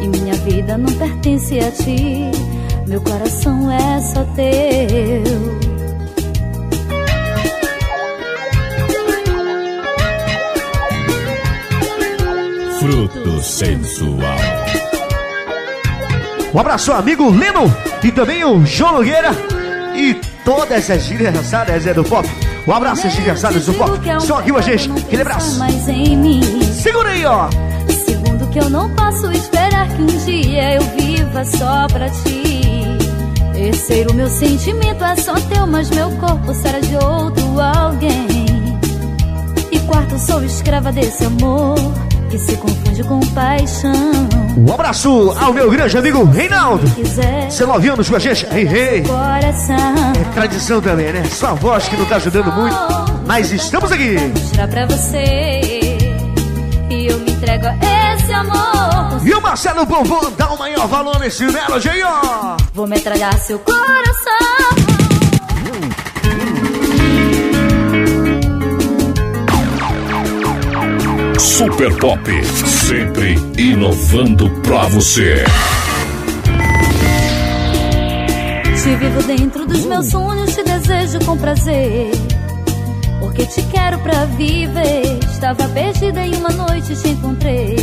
E 0.02 0.08
minha 0.08 0.34
vida 0.36 0.78
não 0.78 0.92
pertence 0.94 1.60
a 1.60 1.72
ti. 1.72 2.32
Meu 2.88 3.02
coração 3.02 3.72
é 3.72 4.00
só 4.02 4.24
teu. 4.36 5.63
Fruto 12.80 13.42
sensual. 13.42 14.38
Um 16.54 16.60
abraço 16.60 16.92
ao 16.92 17.00
amigo 17.00 17.30
Leno 17.30 17.74
e 18.04 18.12
também 18.12 18.44
o 18.44 18.66
João 18.66 18.94
Nogueira 18.94 19.32
e 19.96 20.13
todas 20.46 20.89
as 20.92 21.08
aniversárias 21.08 21.88
é 21.88 21.94
do 21.94 22.04
pop. 22.04 22.28
Um 22.68 22.72
abraço 22.74 23.08
às 23.08 23.16
aniversárias 23.16 23.66
do 23.66 23.74
pop. 23.74 23.92
Estão 24.18 24.38
aqui 24.38 24.52
com 24.52 24.58
a 24.58 24.62
gente. 24.62 24.92
Aquele 24.92 25.22
abraço. 25.22 25.60
Segura 26.84 27.12
aí, 27.12 27.26
ó. 27.26 27.48
Segundo 28.06 28.46
que 28.50 28.60
eu 28.60 28.69
não 28.69 28.89
posso 28.89 29.32
esperar 29.32 29.88
que 29.88 30.02
um 30.02 30.06
dia 30.06 30.74
eu 30.74 30.82
viva 30.98 31.46
só 31.46 31.88
pra 31.88 32.10
ti. 32.10 32.84
Terceiro, 33.54 34.13
meu 34.13 34.28
sentimento 34.28 35.02
é 35.02 35.15
só 35.15 35.34
teu, 35.36 35.65
mas 35.65 35.89
meu 35.89 36.12
corpo 36.17 36.54
será 36.54 36.82
de 36.82 36.93
outro 36.98 37.58
alguém. 37.58 38.28
E 39.72 39.80
quarto, 39.80 40.19
sou 40.19 40.43
escrava 40.43 40.91
desse 40.91 41.24
amor 41.24 41.76
que 42.30 42.38
se 42.38 42.58
confunde 42.58 43.02
com 43.06 43.22
paixão. 43.28 43.93
Um 44.58 44.74
abraço 44.74 45.34
ao 45.39 45.54
meu 45.54 45.72
grande 45.72 45.98
amigo 45.98 46.26
Reinaldo. 46.26 46.86
Seu 47.50 47.65
nove 47.65 47.88
anos 47.88 48.10
com 48.10 48.17
a 48.17 48.19
gente. 48.19 48.46
Rei. 48.48 49.04
Coração. 49.04 50.13
É 50.19 50.34
tradição 50.34 50.82
também, 50.82 51.13
né? 51.13 51.24
Sua 51.32 51.54
voz 51.54 51.88
que 51.88 51.96
não 51.96 52.06
tá 52.08 52.17
ajudando 52.17 52.52
muito. 52.52 52.76
Mas 53.26 53.54
estamos 53.54 53.89
aqui. 53.89 54.17
Mostrar 54.17 54.67
pra 54.67 54.86
você. 54.86 55.53
E 57.54 58.16
esse 58.16 58.34
amor. 58.34 59.22
E 59.24 59.34
o 59.34 59.42
Marcelo 59.42 59.86
Bombom 59.86 60.32
dá 60.38 60.50
o 60.52 60.58
maior 60.58 60.88
valor 60.88 61.20
nesse 61.20 61.46
aí, 61.92 62.02
ó. 62.02 62.58
Vou 62.74 62.88
metralhar 62.88 63.38
seu 63.38 63.60
coração. 63.60 63.84
Super 71.39 71.96
Pop, 71.98 72.46
sempre 72.46 73.36
inovando 73.58 74.50
pra 74.63 74.88
você. 74.88 75.46
Te 78.82 78.96
vivo 78.96 79.24
dentro 79.24 79.66
dos 79.68 79.86
meus 79.86 80.10
sonhos, 80.10 80.56
te 80.56 80.63
desejo 80.63 81.20
com 81.26 81.38
prazer. 81.38 82.12
Porque 83.34 83.48
te 83.48 83.63
quero 83.63 83.98
pra 83.98 84.26
viver. 84.26 85.17
Estava 85.28 85.67
perdida 85.69 86.24
em 86.24 86.36
uma 86.36 86.52
noite, 86.52 86.96
te 86.96 87.10
encontrei. 87.10 87.76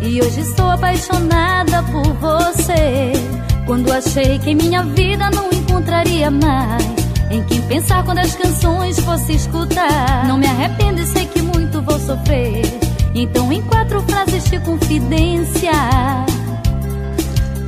E 0.00 0.22
hoje 0.22 0.40
estou 0.40 0.70
apaixonada 0.70 1.82
por 1.82 2.06
você. 2.14 3.12
Quando 3.66 3.92
achei 3.92 4.38
que 4.38 4.54
minha 4.54 4.82
vida 4.82 5.28
não 5.30 5.50
encontraria 5.52 6.30
mais. 6.30 6.82
Em 7.30 7.42
quem 7.44 7.60
pensar 7.62 8.02
quando 8.02 8.20
as 8.20 8.34
canções 8.34 8.98
fosse 9.00 9.34
escutar. 9.34 10.26
Não 10.26 10.38
me 10.38 10.46
arrependo 10.46 11.02
e 11.02 11.06
sei 11.06 11.26
que 11.26 11.42
muito 11.42 11.82
vou 11.82 11.98
sofrer. 11.98 12.62
Então, 13.14 13.52
em 13.52 13.60
quatro 13.60 14.00
frases 14.04 14.44
de 14.44 14.58
confidência. 14.60 15.70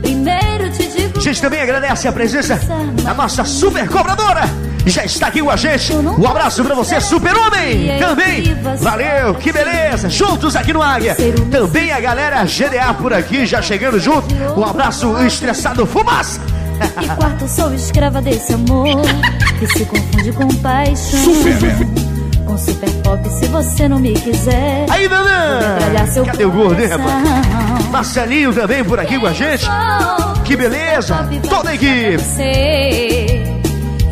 Primeiro 0.01 0.71
te 0.71 0.89
digo. 0.89 1.19
A 1.19 1.21
gente 1.21 1.43
também 1.43 1.61
agradece 1.61 2.09
a 2.09 2.13
presença 2.13 2.59
da 3.05 3.13
nossa 3.13 3.45
super 3.45 3.87
cobradora. 3.91 4.45
Já 4.87 5.05
está 5.05 5.27
aqui 5.27 5.43
com 5.43 5.51
a 5.51 5.57
gente. 5.57 5.93
Um 5.93 6.27
abraço 6.27 6.65
pra 6.65 6.75
você, 6.75 7.01
super-homem. 7.01 7.99
Também. 7.99 8.57
Valeu, 8.81 9.35
que 9.35 9.53
beleza. 9.53 10.09
Juntos 10.09 10.55
aqui 10.55 10.73
no 10.73 10.81
Águia. 10.81 11.17
Também 11.51 11.91
a 11.91 12.01
galera 12.01 12.45
GDA 12.45 12.95
por 12.95 13.13
aqui, 13.13 13.45
já 13.45 13.61
chegando 13.61 13.99
junto. 13.99 14.33
Um 14.57 14.65
abraço 14.65 15.17
estressado, 15.27 15.85
fumaça. 15.87 16.41
E 17.03 17.09
quarto, 17.09 17.49
sou 17.49 17.75
escrava 17.75 18.23
desse 18.23 18.53
amor 18.53 18.87
que 19.59 19.67
se 19.67 19.85
confunde 19.87 20.33
com 20.33 20.47
paixão. 20.57 21.21
Super. 21.25 21.57
Com 22.47 22.57
super 22.57 22.91
pop, 23.03 23.29
se 23.31 23.47
você 23.49 23.89
não 23.89 23.99
me 23.99 24.13
quiser. 24.13 24.87
Aí, 24.89 25.09
Danã! 25.09 26.07
seu 26.13 26.25
Cadê 26.25 26.45
o 26.45 26.53
gordo, 26.53 26.81
hein, 26.81 26.89
rapaz? 26.89 27.91
Marcelinho 27.91 28.53
também 28.53 28.85
por 28.85 29.01
aqui 29.01 29.19
com 29.19 29.27
a 29.27 29.33
gente. 29.33 29.67
Que 30.45 30.55
beleza. 30.57 31.29
Toda 31.49 31.71
a 31.71 31.75
equipe. 31.75 32.23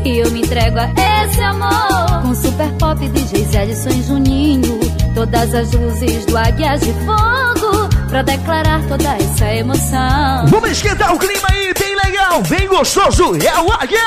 E 0.04 0.18
eu 0.18 0.30
me 0.30 0.42
entrego 0.42 0.78
a 0.78 0.90
esse 1.24 1.42
amor 1.42 2.22
Com 2.22 2.34
super 2.34 2.70
pop, 2.78 3.08
DJs 3.08 3.54
Edson 3.54 3.88
e 3.88 4.02
Juninho 4.02 4.80
Todas 5.14 5.54
as 5.54 5.72
luzes 5.72 6.26
do 6.26 6.36
Águias 6.36 6.80
de 6.80 6.92
Fogo 6.92 7.88
Pra 8.08 8.22
declarar 8.22 8.82
toda 8.86 9.16
essa 9.16 9.46
emoção 9.54 10.46
Vamos 10.48 10.70
esquentar 10.70 11.14
o 11.14 11.18
clima 11.18 11.48
aí, 11.50 11.72
bem 11.78 11.96
legal, 11.96 12.42
bem 12.42 12.68
gostoso. 12.68 13.36
É 13.36 13.60
o 13.60 13.72
Águia! 13.72 13.98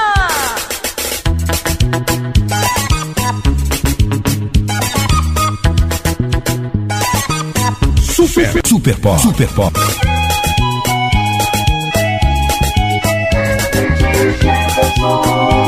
Super, 8.02 8.62
super 8.66 9.00
Pop, 9.00 9.22
Super 9.22 9.48
Pop. 9.50 9.74
Vem, 14.40 15.67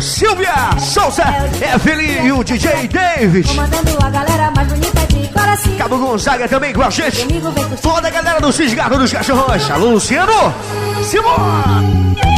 Silvia, 0.00 0.78
Souza, 0.78 1.24
Evelyn 1.74 2.26
e 2.26 2.32
o 2.32 2.44
DJ 2.44 2.88
David. 2.88 3.48
Cabo 5.76 5.98
Gonzaga 5.98 6.48
também 6.48 6.72
com 6.72 6.82
a 6.82 6.90
gente. 6.90 7.26
Toda 7.82 8.08
a 8.08 8.10
galera 8.10 8.40
do 8.40 8.52
Cisgarro 8.52 8.98
dos 8.98 9.12
Cachorros. 9.12 9.70
Alô, 9.70 9.90
Luciano. 9.90 10.54
Simão. 11.02 12.31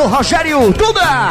Abraço, 0.00 0.06
Rogério 0.06 0.72
Duda. 0.72 1.28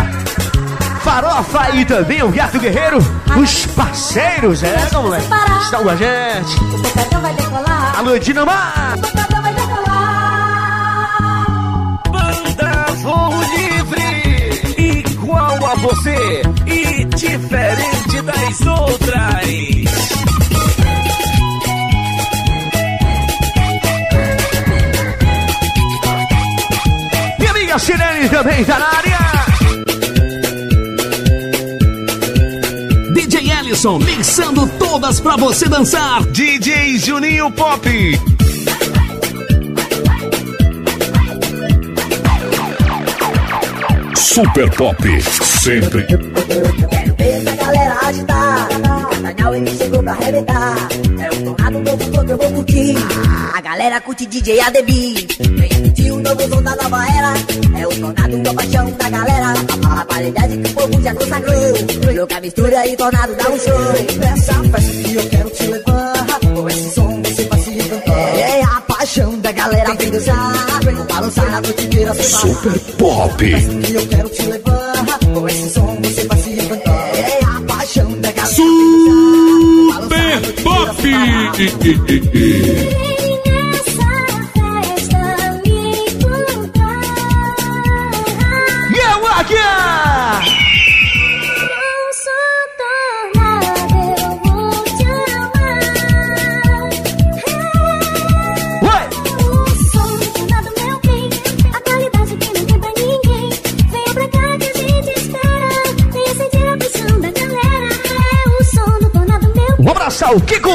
Farofa 1.02 1.70
e 1.76 1.86
também 1.86 2.22
o 2.22 2.30
Gato 2.30 2.60
Guerreiro. 2.60 3.00
Os 3.38 3.66
parceiros, 3.68 4.64
é, 4.64 4.90
não, 4.92 5.04
moleque? 5.04 5.28
Estão 5.64 5.84
com 5.84 5.90
a 5.90 5.96
gente. 5.96 6.56
O 6.64 6.82
pancadão 6.82 7.22
vai 7.22 7.34
decolar. 7.34 7.98
Alô, 7.98 8.20
Dinamar. 8.20 8.96
O 8.98 9.02
pancadão 9.02 9.42
vai 9.42 9.54
decolar. 9.54 9.90
Banda 12.10 12.86
Voo 13.02 13.34
Livre, 13.56 14.62
igual 14.78 15.66
a 15.66 15.76
você 15.76 16.42
e 16.66 17.06
diferente 17.06 18.22
das 18.22 18.62
outras. 18.68 20.19
Amiga 27.80 27.98
Sirene 27.98 28.30
também 28.30 28.66
tá 28.66 28.78
na 28.78 28.88
área. 28.98 29.18
DJ 33.14 33.52
Ellison 33.52 34.00
mixando 34.00 34.68
todas 34.78 35.20
pra 35.22 35.38
você 35.38 35.70
dançar. 35.70 36.24
DJ 36.26 36.98
Juninho 36.98 37.50
Pop. 37.52 37.90
Super 44.16 44.70
Pop, 44.76 45.22
sempre 45.22 46.06
Essa 47.18 47.56
galera 47.56 47.98
agitar, 48.06 48.68
Daniel 49.22 49.56
ele 49.56 49.78
chegou 49.78 50.04
pra 50.04 50.12
arrebentar. 50.14 50.76
É 51.22 51.30
o 51.30 51.44
tornado 51.44 51.80
novo 51.80 52.12
que 52.12 52.32
eu 52.32 52.38
vou 52.38 52.52
curtir. 52.52 52.96
A 53.54 53.62
galera 53.62 54.02
curte 54.02 54.26
DJ 54.26 54.60
ADB. 54.62 55.28
Venha 55.40 55.82
curtir 55.82 56.12
o 56.12 56.20
novo 56.20 56.42
som 56.42 56.62
da 56.62 56.76
nova 56.76 57.06
era. 57.12 57.34
É 57.80 57.88
o 57.88 57.90
tornado 57.90 58.38
da 58.44 58.54
paixão 58.54 58.92
da 58.92 59.10
galera. 59.10 59.54
A 59.90 60.06
qualidade 60.06 60.58
que 60.58 60.70
o 60.70 60.74
povo 60.74 61.02
já 61.02 61.16
consagrou. 61.16 62.16
Louca 62.16 62.42
mistura 62.42 62.88
e 62.88 62.96
tornado 62.96 63.36
dá 63.36 63.50
um 63.50 63.60
show. 63.60 64.32
Essa 64.34 64.54
festa 64.64 65.10
que 65.10 65.16
eu 65.16 65.30
quero 65.30 65.50
te 65.50 65.64
levar. 65.68 66.14
Com 66.56 66.70
esse 66.70 66.90
som 66.96 67.22
você 67.24 67.44
vai 67.46 67.60
se 67.60 67.72
encantar. 67.72 68.38
É 68.38 68.64
a 68.64 68.82
paixão 68.82 69.40
da 69.40 69.52
galera. 69.52 69.96
Vem 69.96 70.12
dançar, 70.12 70.80
balançar 71.08 71.56
a 71.56 71.62
noite 71.62 71.86
inteira. 71.86 72.14
Super 72.14 72.80
Pop. 72.98 73.38
que 73.38 73.94
eu 73.94 74.08
quero 74.08 74.30
te 74.30 74.42
levar. 74.44 74.69
E 81.60 83.09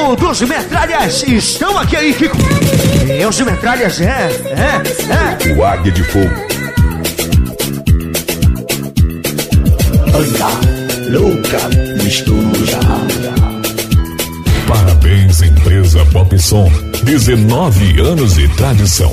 abraçar 0.04 0.10
o 0.10 0.16
Kiko 0.16 0.16
dos 0.16 0.40
Metralhas. 0.42 1.22
Estão 1.22 1.78
aqui 1.78 1.96
aí, 1.96 2.12
Kiko. 2.12 2.36
É, 3.08 3.26
os 3.26 3.40
Metralhas, 3.40 4.00
é, 4.00 4.28
é, 4.46 5.50
é. 5.50 5.54
O 5.54 5.64
Águia 5.64 5.92
de 5.92 6.04
Fogo. 6.04 6.30
Anda, 10.14 11.18
louca, 11.18 12.02
mistura. 12.02 12.80
Parabéns, 14.68 15.42
empresa 15.42 16.04
Pop 16.06 16.38
Som. 16.38 16.70
19 17.04 18.00
anos 18.00 18.34
de 18.34 18.48
tradição. 18.56 19.12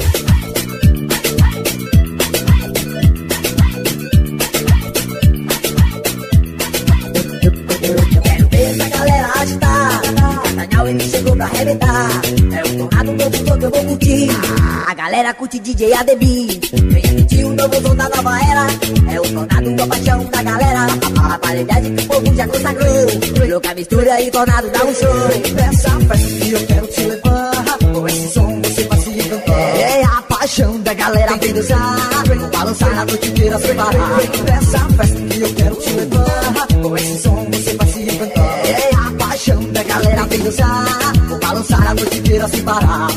DJ 15.71 15.93
ADB. 15.93 16.59
Venha 16.73 17.13
curtir 17.13 17.45
o 17.45 17.55
novo 17.55 17.81
som 17.81 17.95
da 17.95 18.09
nova 18.09 18.39
era. 18.43 18.67
É 19.13 19.19
o 19.19 19.23
tornado, 19.23 19.83
a 19.83 19.87
paixão 19.87 20.25
da 20.25 20.43
galera. 20.43 20.87
A 21.23 21.37
qualidade 21.37 21.91
que 21.91 22.03
o 22.03 22.07
povo 22.07 22.35
já 22.35 22.47
consagrou. 22.47 23.47
Louca 23.49 23.73
mistura 23.75 24.21
e 24.21 24.31
tornado 24.31 24.69
dá 24.69 24.83
um 24.83 24.93
show. 24.93 25.09
Essa 25.57 25.89
festa 25.91 26.27
que 26.27 26.51
eu 26.51 26.67
quero 26.67 26.87
te 26.87 27.01
levar. 27.03 27.77
Com 27.93 28.07
esse 28.07 28.33
som 28.33 28.61
você 28.61 28.83
vai 28.83 28.99
se 28.99 29.09
encantar. 29.11 29.77
É 29.77 30.03
a 30.03 30.21
paixão 30.23 30.79
da 30.81 30.93
galera 30.93 31.37
vem 31.37 31.53
dançar. 31.53 32.23
Vem 32.27 32.39
balançar 32.49 32.99
a 32.99 33.05
noite 33.05 33.27
inteira 33.29 33.59
sem 33.59 33.75
parar. 33.75 34.19
Essa 34.47 34.79
festa 34.79 35.21
que 35.21 35.41
eu 35.41 35.53
quero 35.53 35.75
te 35.75 35.89
levar. 35.93 36.67
Com 36.81 36.97
esse 36.97 37.21
som 37.21 37.47
você 37.49 37.73
vai 37.75 37.87
se 37.87 38.01
encantar. 38.01 38.65
É 38.65 38.89
a 38.93 39.25
paixão 39.25 39.63
da 39.71 39.83
galera 39.83 40.25
vem 40.25 40.39
dançar. 40.39 41.13
Vou 41.29 41.39
balançar 41.39 41.87
a 41.87 41.93
noite 41.93 42.17
inteira 42.17 42.47
sem 42.49 42.61
parar. 42.61 43.07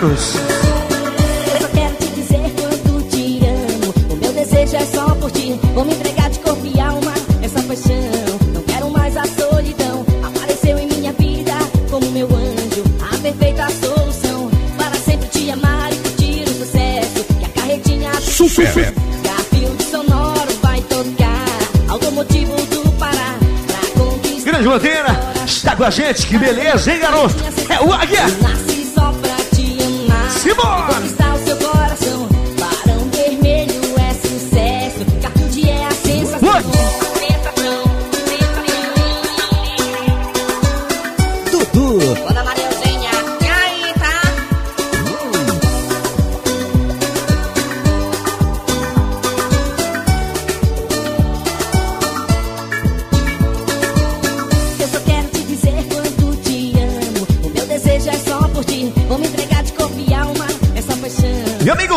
Eu 0.00 0.16
só 0.16 1.68
quero 1.74 1.94
te 1.96 2.06
dizer 2.14 2.52
quanto 2.54 3.02
te 3.08 3.40
amo. 3.44 3.92
O 4.12 4.16
meu 4.16 4.32
desejo 4.32 4.76
é 4.76 4.86
só 4.86 5.12
por 5.16 5.28
ti. 5.32 5.58
Vou 5.74 5.84
me 5.84 5.92
entregar 5.92 6.30
de 6.30 6.38
corpo 6.38 6.64
e 6.64 6.80
alma. 6.80 7.12
Essa 7.42 7.60
paixão. 7.62 8.38
Não 8.54 8.62
quero 8.62 8.90
mais 8.90 9.16
a 9.16 9.24
solidão. 9.24 10.06
Apareceu 10.22 10.78
em 10.78 10.86
minha 10.86 11.12
vida 11.14 11.52
como 11.90 12.08
meu 12.12 12.28
anjo. 12.28 12.84
A 13.12 13.18
perfeita 13.18 13.66
solução. 13.70 14.48
Para 14.76 14.94
sempre 14.94 15.26
te 15.30 15.50
amar 15.50 15.92
e 15.92 15.96
curtir 15.96 16.44
o 16.44 16.64
sucesso. 16.64 17.24
Que 17.36 17.44
a 17.44 17.48
carretinha 17.60 18.12
Super. 18.20 18.94
Garfield 19.24 19.82
sonoro 19.82 20.54
vai 20.62 20.80
tocar. 20.82 21.88
Automotivo 21.88 22.54
do 22.66 22.88
Pará. 22.92 23.34
Pra 23.66 24.00
conquistar. 24.00 24.52
Grande 24.52 24.68
Lanteira, 24.68 25.20
está 25.44 25.74
com 25.74 25.82
a 25.82 25.90
gente, 25.90 26.24
que 26.24 26.38
beleza, 26.38 26.92
hein, 26.92 27.00
garoto? 27.00 27.34
É 27.68 27.80
o 27.84 27.92
Águia. 27.92 28.26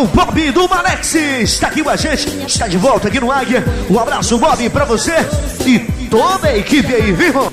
Amigo 0.02 0.16
Bob 0.16 0.52
do 0.52 0.68
Malex 0.68 1.14
está 1.14 1.68
aqui 1.68 1.84
com 1.84 1.90
a 1.90 1.96
gente, 1.96 2.28
está 2.48 2.68
de 2.68 2.76
volta 2.76 3.08
aqui 3.08 3.20
no 3.20 3.32
Águia. 3.32 3.64
Um 3.88 4.00
abraço, 4.00 4.36
Bob, 4.40 4.68
pra 4.72 4.84
você 4.84 5.14
e 5.64 5.78
toda 6.10 6.48
a 6.48 6.58
equipe 6.58 6.92
aí, 6.92 7.12
viu, 7.12 7.52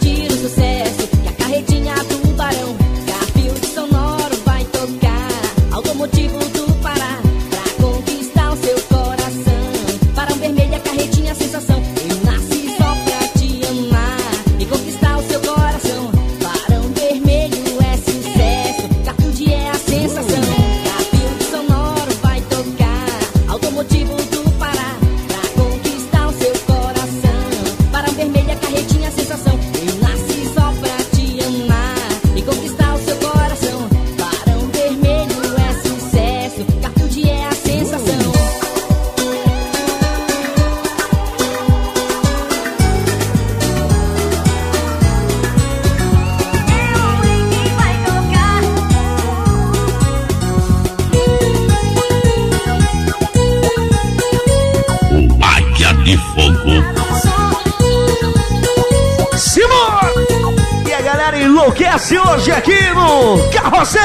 Carrossel! 63.79 64.03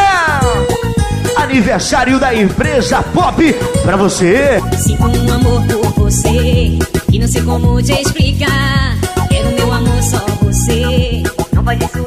Aniversário 1.36 2.20
da 2.20 2.32
empresa 2.36 3.02
Pop 3.02 3.44
pra 3.82 3.98
você! 3.98 4.62
Sinto 4.78 5.04
um 5.04 5.34
amor 5.34 5.64
por 5.66 5.94
você 5.94 6.78
E 7.12 7.18
não 7.18 7.28
sei 7.28 7.42
como 7.42 7.82
te 7.82 7.92
explicar 7.94 8.96
Quero 9.32 9.50
meu 9.56 9.74
amor 9.74 10.04
só 10.04 10.20
você 10.44 11.24
Não 11.54 11.64
faz 11.64 11.80
isso 11.82 12.06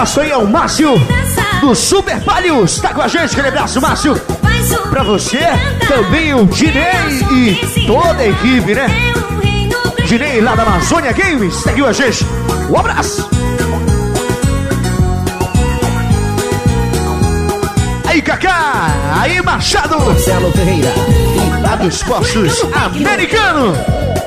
abraço 0.00 0.20
aí 0.20 0.32
ao 0.32 0.46
Márcio 0.46 0.94
do 1.60 1.74
Super 1.74 2.18
Palhos. 2.22 2.80
Tá 2.80 2.94
com 2.94 3.02
a 3.02 3.08
gente, 3.08 3.32
aquele 3.32 3.48
abraço, 3.48 3.82
Márcio. 3.82 4.18
Pra 4.88 5.02
você, 5.02 5.40
também 5.86 6.32
o 6.32 6.46
Dinei 6.46 7.20
e 7.30 7.86
toda 7.86 8.22
a 8.22 8.26
equipe, 8.26 8.74
né? 8.74 8.86
Dinei 10.06 10.40
lá 10.40 10.54
da 10.54 10.62
Amazônia 10.62 11.12
Games, 11.12 11.54
seguiu 11.54 11.86
a 11.86 11.92
gente. 11.92 12.24
Um 12.70 12.78
abraço. 12.78 13.28
Aí, 18.06 18.22
Kaká! 18.22 18.86
Aí, 19.20 19.42
Machado! 19.42 20.00
Marcelo 20.00 20.50
Ferreira. 20.52 20.94
Lá 21.62 21.76
dos 21.76 22.02
postos 22.02 22.64
americano! 22.74 23.76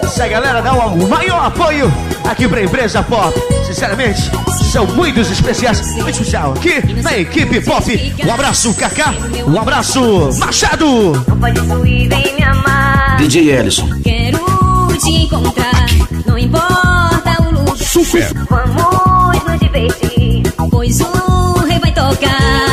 Essa 0.03 0.27
galera 0.27 0.61
dá 0.61 0.73
o 0.73 1.09
maior 1.09 1.47
apoio 1.47 1.91
aqui 2.29 2.47
pra 2.47 2.61
empresa 2.61 3.01
pop. 3.01 3.33
Sinceramente, 3.65 4.29
são 4.73 4.87
muitos 4.87 5.29
especiais. 5.29 5.95
Muito 5.97 6.09
especial 6.09 6.53
aqui 6.53 6.81
na 7.03 7.15
equipe 7.15 7.61
pop. 7.61 8.15
Um 8.25 8.33
abraço, 8.33 8.73
Kaká. 8.73 9.13
Um 9.45 9.59
abraço, 9.59 10.31
Machado. 10.39 11.13
Não 11.27 11.37
pode 11.37 11.59
sorrir, 11.67 12.09
vem 12.09 12.35
me 12.35 12.43
amar. 12.43 13.17
DJ 13.17 13.51
Ellison. 13.51 13.87
Quero 14.03 14.39
te 14.97 15.11
encontrar, 15.11 15.85
não 16.25 16.39
importa 16.39 17.35
o 17.39 17.51
lugar. 17.51 17.77
Super. 17.77 18.33
Vamos 18.49 19.43
nos 19.43 19.59
divertir, 19.59 20.41
pois 20.71 20.99
o 21.01 21.59
rei 21.67 21.77
vai 21.77 21.91
tocar. 21.91 22.72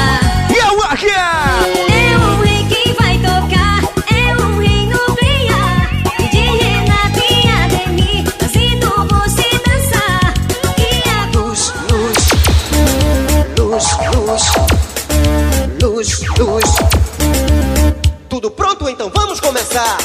Começar. 19.70 19.96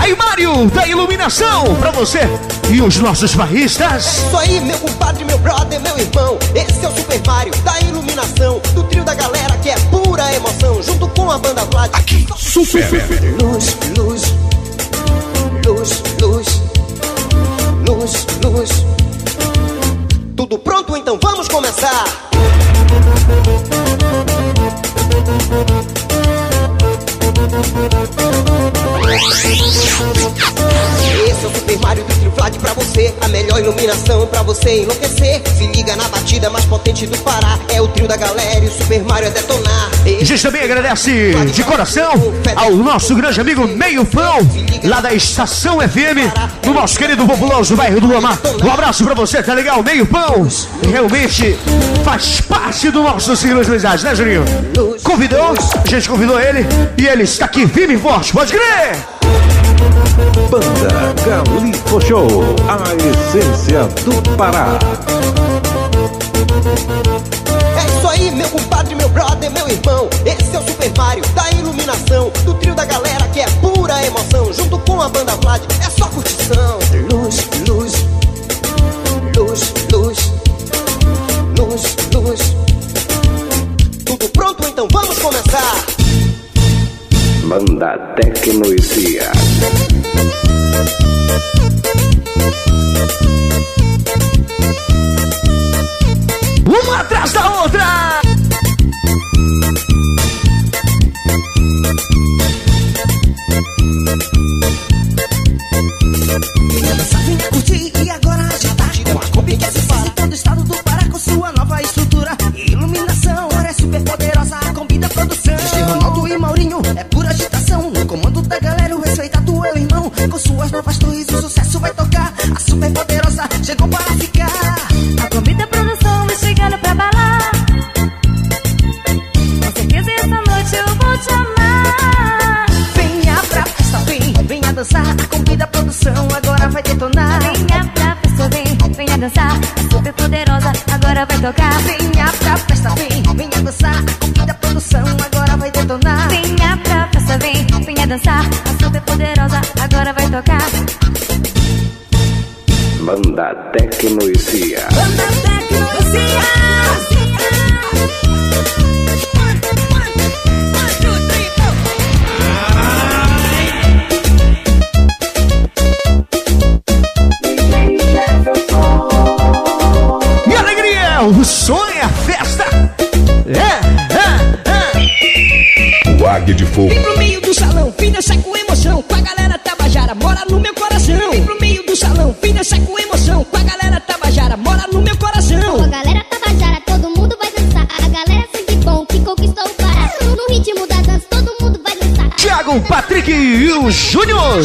Aí, 0.00 0.14
Mário, 0.16 0.66
da 0.70 0.86
iluminação 0.86 1.74
pra 1.76 1.90
você 1.90 2.20
e 2.70 2.80
os 2.80 2.96
nossos 2.98 3.34
barristas. 3.34 4.06
Isso 4.06 4.36
aí, 4.36 4.60
meu 4.60 4.78
compadre, 4.78 5.24
meu 5.24 5.38
brother, 5.38 5.80
meu 5.80 5.98
irmão. 5.98 6.38
Esse 6.54 6.84
é 6.84 6.88
o 6.88 6.94
Super 6.94 7.20
Mario 7.26 7.54
da 7.62 7.80
iluminação. 7.80 8.60
Do 8.74 8.84
trio 8.84 9.04
da 9.04 9.14
galera 9.14 9.56
que 9.58 9.70
é 9.70 9.76
pura 9.90 10.32
emoção. 10.34 10.82
Junto 10.82 11.08
com 11.08 11.30
a 11.30 11.38
banda 11.38 11.64
Vlad. 11.64 11.90
Aqui, 11.94 12.26
Super. 12.36 12.88
Luz, 13.42 13.76
luz, 13.96 14.34
luz, 15.66 16.02
luz, 16.20 16.62
luz, 17.86 18.26
luz. 18.42 18.70
Tudo 20.36 20.58
pronto? 20.58 20.96
Então 20.96 21.18
vamos 21.20 21.48
começar. 21.48 22.04
Thank 25.26 25.70
you. 25.70 25.83
Esse 31.26 31.44
é 31.44 31.46
o 31.46 31.54
Super 31.54 31.78
Mario 31.78 32.04
do 32.04 32.14
Trio 32.14 32.30
Vlad 32.32 32.56
pra 32.56 32.72
você. 32.72 33.14
A 33.20 33.28
melhor 33.28 33.60
iluminação 33.60 34.26
pra 34.26 34.42
você 34.42 34.82
enlouquecer. 34.82 35.40
Se 35.56 35.66
liga 35.68 35.94
na 35.94 36.08
batida 36.08 36.50
mais 36.50 36.64
potente 36.64 37.06
do 37.06 37.16
Pará. 37.18 37.58
É 37.72 37.80
o 37.80 37.86
trio 37.88 38.08
da 38.08 38.16
galera 38.16 38.64
e 38.64 38.66
o 38.66 38.72
Super 38.72 39.04
Mario 39.04 39.28
é 39.28 39.30
detonar. 39.30 39.90
A 40.04 40.24
gente 40.24 40.42
também 40.42 40.62
agradece 40.62 41.34
de 41.52 41.62
coração 41.62 42.12
ao 42.56 42.72
nosso 42.72 43.14
grande 43.14 43.40
amigo 43.40 43.66
Meio 43.66 44.04
Pão, 44.04 44.38
lá 44.82 45.00
da 45.00 45.14
Estação 45.14 45.78
FM, 45.80 46.30
no 46.66 46.74
nosso 46.74 46.98
querido 46.98 47.24
populoso 47.26 47.74
bairro 47.74 48.00
do 48.00 48.08
Lama. 48.08 48.38
Um 48.62 48.70
abraço 48.70 49.04
pra 49.04 49.14
você, 49.14 49.42
tá 49.42 49.54
legal? 49.54 49.82
Meio 49.82 50.04
Pão, 50.06 50.46
realmente 50.86 51.56
faz 52.04 52.40
parte 52.42 52.90
do 52.90 53.02
nosso 53.02 53.34
ciclo 53.34 53.64
de 53.64 53.70
amizade, 53.70 54.04
né, 54.04 54.14
Juninho? 54.14 54.44
Convidou, 55.02 55.54
a 55.82 55.88
gente 55.88 56.08
convidou 56.08 56.38
ele 56.38 56.66
e 56.98 57.06
ele 57.06 57.22
está 57.22 57.43
aqui 57.44 57.68
firme 57.68 57.94
e 57.94 57.98
forte, 57.98 58.32
pode 58.32 58.52
crer! 58.52 58.96
Banda 60.50 61.14
Galipo 61.26 62.00
Show, 62.00 62.26
a 62.66 62.78
essência 62.94 63.84
do 64.02 64.36
Pará. 64.36 64.78
É 67.76 67.98
isso 67.98 68.08
aí, 68.08 68.30
meu 68.30 68.48
compadre, 68.48 68.94
meu 68.94 69.08
brother, 69.10 69.50
meu 69.50 69.68
irmão. 69.68 70.08
Esse 70.24 70.56
é 70.56 70.58
o 70.58 70.62
Super 70.62 70.90
Mario 70.96 71.24
da 71.34 71.50
iluminação. 71.50 72.32
Do 72.44 72.54
trio 72.54 72.74
da 72.74 72.86
galera 72.86 73.28
que 73.28 73.40
é 73.40 73.46
pura 73.60 74.04
emoção. 74.06 74.50
Junto 74.52 74.78
com 74.78 75.02
a 75.02 75.08
banda 75.10 75.36
Vlad, 75.36 75.62
é 75.84 75.90
só 75.90 76.06
curtição. 76.06 76.78
Luz, 77.12 77.46
luz, 77.68 77.92
luz, 79.36 79.74
luz, 79.92 80.32
luz, 81.58 81.96
luz. 82.14 82.56
Tudo 84.06 84.28
pronto? 84.30 84.66
Então 84.66 84.88
vamos 84.90 85.18
começar. 85.18 85.93
Banda 87.44 87.98
Tecno. 88.16 88.64
Uma 96.66 97.00
atrás 97.00 97.32
da 97.32 97.62
outra! 97.62 98.23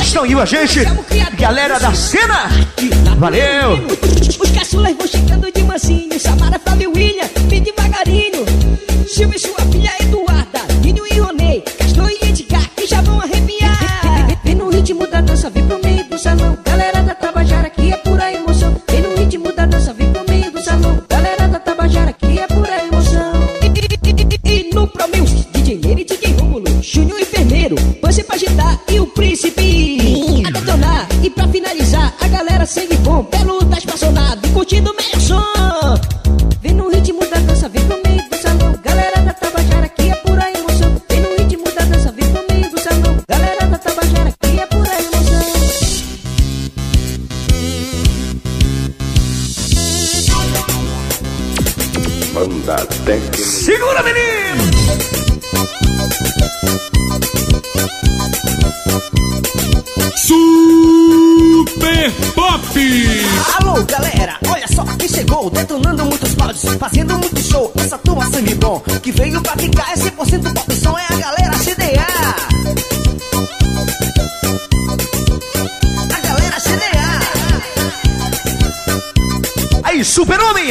Estão 0.10 0.24
aí 0.24 0.34
a 0.34 0.46
gente. 0.46 0.80
Galera 1.38 1.80
da 1.80 1.94
cena, 1.94 2.50
valeu! 3.18 3.88
Os 4.40 4.52
caçulas 4.52 4.96
vão 4.96 5.08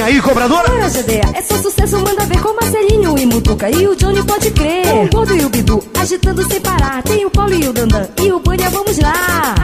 Aí, 0.08 0.22
cobradora! 0.22 0.70
Bora, 0.70 0.88
GDA, 0.88 1.20
é 1.34 1.42
só 1.42 1.58
sucesso, 1.58 1.98
manda 1.98 2.24
ver 2.24 2.40
com 2.40 2.54
Marcelinho 2.54 3.18
e 3.18 3.26
Mutuca 3.26 3.68
E 3.68 3.86
o 3.86 3.94
Johnny 3.94 4.22
pode 4.22 4.50
crer 4.52 4.86
Com 4.86 5.04
o 5.04 5.10
Gordo 5.10 5.36
e 5.36 5.44
o 5.44 5.50
Bidu, 5.50 5.84
agitando 6.00 6.48
sem 6.48 6.58
parar 6.62 7.02
Tem 7.02 7.26
o 7.26 7.30
Paulo 7.30 7.52
e 7.52 7.68
o 7.68 7.74
Dandan, 7.74 8.08
e 8.18 8.32
o 8.32 8.40
Bunha, 8.40 8.70
vamos 8.70 8.96
lá 8.96 9.54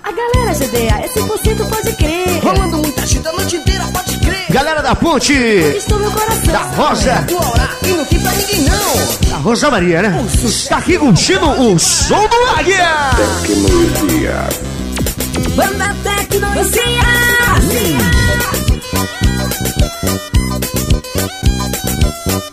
A 0.00 0.12
galera 0.12 0.56
GDA, 0.56 1.04
é 1.04 1.08
100% 1.08 1.68
pode 1.68 1.92
crer 1.96 2.38
Rolando 2.40 2.78
muita 2.78 3.02
agita 3.02 3.30
a 3.30 3.32
noite 3.32 3.56
inteira, 3.56 3.84
pode 3.92 4.16
crer. 4.18 4.44
Galera 4.48 4.80
da 4.80 4.94
ponte! 4.94 5.34
Conquistou 5.34 5.98
meu 5.98 6.10
coração 6.12 6.52
Da 6.52 6.60
Rosa! 6.60 7.14
Do 7.22 7.36
Aurá, 7.36 7.68
e 7.82 7.88
não 7.88 8.04
tem 8.04 8.20
pra 8.20 8.30
ninguém 8.30 8.60
não. 8.60 9.28
Da 9.28 9.36
Rosa 9.38 9.70
Maria, 9.72 10.02
né? 10.02 10.24
Está 10.44 10.76
aqui 10.76 10.96
curtindo 10.96 11.50
o 11.50 11.76
som 11.80 12.28
do 12.28 12.36
Águia! 12.56 13.10
Tecnologia. 13.42 14.48
Banda 15.56 15.96
Tecnologia. 16.04 18.13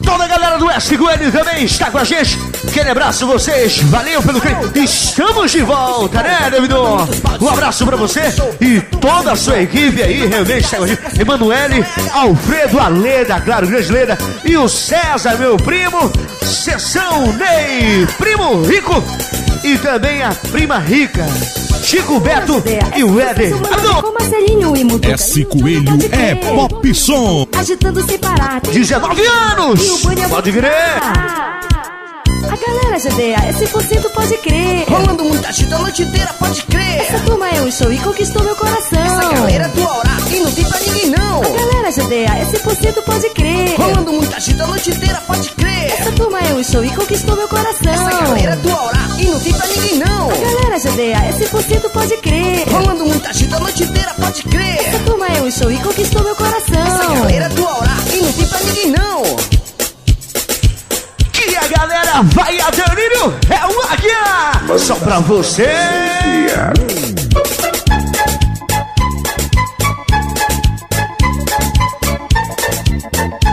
Toda 0.04 0.24
a 0.24 0.28
galera 0.28 0.58
do 0.58 0.70
SQL 0.70 1.32
também 1.32 1.66
está 1.66 1.90
com 1.90 1.98
a 1.98 2.04
gente. 2.04 2.38
Aquele 2.68 2.90
abraço 2.90 3.28
vocês, 3.28 3.80
valeu 3.80 4.22
pelo 4.22 4.40
carinho. 4.40 4.72
Estamos 4.76 5.52
de 5.52 5.62
volta, 5.62 6.22
né, 6.22 6.50
Davidon? 6.50 7.08
Um 7.40 7.50
abraço 7.50 7.86
pra 7.86 7.98
você 7.98 8.22
e 8.60 8.80
toda 8.82 9.34
a 9.34 9.36
sua 9.36 9.62
equipe 9.62 10.02
aí, 10.02 10.28
realmente 10.28 10.64
está 10.66 10.78
com 10.78 10.84
a 10.84 10.88
gente. 10.88 11.22
Emanuele, 11.22 11.86
Alfredo, 12.14 12.80
a 12.80 12.88
Leda, 12.88 13.42
claro, 13.42 13.68
grande 13.68 13.92
Leda, 13.92 14.18
e 14.46 14.56
o 14.56 14.70
César, 14.70 15.38
meu 15.38 15.58
primo, 15.58 16.12
Sessão 16.44 17.34
Ney, 17.34 18.08
primo 18.18 18.62
rico, 18.64 19.04
e 19.64 19.78
também 19.78 20.24
a 20.24 20.32
prima 20.52 20.78
rica, 20.78 21.26
Chico 21.92 22.22
Beto 22.22 22.64
e 22.96 23.04
o 23.04 23.20
Éder. 23.20 23.52
E 24.78 24.84
Mutuca 24.86 25.14
Esse 25.14 25.44
coelho 25.44 25.92
é 26.10 26.36
pop 26.36 26.96
som. 26.96 27.46
Agitando 27.54 28.02
sem 28.08 28.18
parar 28.18 28.62
Tem 28.62 28.72
19 28.72 29.22
anos! 29.26 29.82
E 29.82 30.30
Pode 30.30 30.52
lá. 30.52 31.60
A 32.46 32.56
galera 32.56 32.81
GDA, 32.98 33.48
é 33.48 33.54
100% 33.54 34.10
pode 34.12 34.38
crer 34.38 34.86
Rolando 34.90 35.24
muita 35.24 35.50
agita 35.50 35.76
a 35.76 35.80
noite 35.80 36.04
inteira, 36.04 36.34
pode 36.34 36.64
crer. 36.64 37.02
Essa 37.02 37.20
turma 37.20 37.48
é 37.50 37.62
um 37.62 37.72
show 37.72 37.92
e 37.92 37.98
conquistou 38.00 38.44
meu 38.44 38.56
coração 38.56 39.00
Essa 39.02 39.34
galera 39.34 39.68
do 39.70 39.82
Aurá, 39.82 40.18
e 40.30 40.40
não 40.40 40.52
tem 40.52 40.66
pra 40.66 40.80
ninguém 40.80 41.10
não. 41.10 41.42
A 41.42 41.50
galera 41.50 41.92
GDA, 41.92 42.38
é 42.38 42.46
100% 42.46 43.04
pode 43.04 43.30
crer 43.30 43.76
Rolando 43.78 44.14
muita 44.14 44.36
agita 44.36 44.64
a 44.64 44.68
noite 44.68 44.92
inteira, 44.92 45.22
pode 45.26 45.50
crer. 45.52 45.92
Essa 45.94 46.12
turma 46.12 46.40
é 46.40 46.54
um 46.54 46.64
show 46.64 46.84
e 46.84 46.90
conquistou 46.90 47.36
meu 47.36 47.48
coração 47.48 47.94
Essa 47.94 48.24
galera 48.24 48.56
do 48.58 48.72
Aurá, 48.72 49.08
e 49.20 49.26
não 49.26 49.40
tem 49.40 49.54
pra 49.54 49.68
ninguém 49.68 49.98
não. 50.00 50.30
A 50.30 50.36
galera 50.36 50.80
GDA, 50.80 51.26
é 51.28 51.34
100% 51.48 51.90
pode 51.92 52.18
crer 52.18 52.68
Rolando 52.70 53.06
muita 53.06 53.30
agita 53.30 53.56
a 53.56 53.60
noite 53.60 53.84
inteira, 53.84 54.14
pode 54.16 54.44
crer. 54.44 54.80
Essa 54.88 55.00
turma 55.00 55.28
é 55.28 55.42
um 55.42 55.52
show 55.52 55.72
e 55.72 55.78
conquistou 55.78 56.24
meu 56.24 56.36
coração 56.36 56.86
Essa 56.86 57.08
galera 57.08 57.50
do 57.50 57.66
Aurá, 57.66 57.98
e 58.14 58.18
não 58.18 58.34
tem 58.34 58.48
pra 58.48 58.60
ninguém 58.60 58.92
não. 58.92 59.61
A 61.62 61.68
galera 61.68 62.24
vai 62.24 62.60
a 62.60 62.72
delírio, 62.72 63.36
é 63.48 63.66
o 63.68 63.82
Águia! 63.94 64.80
Só 64.80 64.96
pra 64.96 65.20
você! 65.20 65.70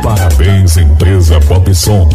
Parabéns, 0.03 0.79
empresa 0.79 1.39
Pop 1.41 1.75
Som. 1.75 2.09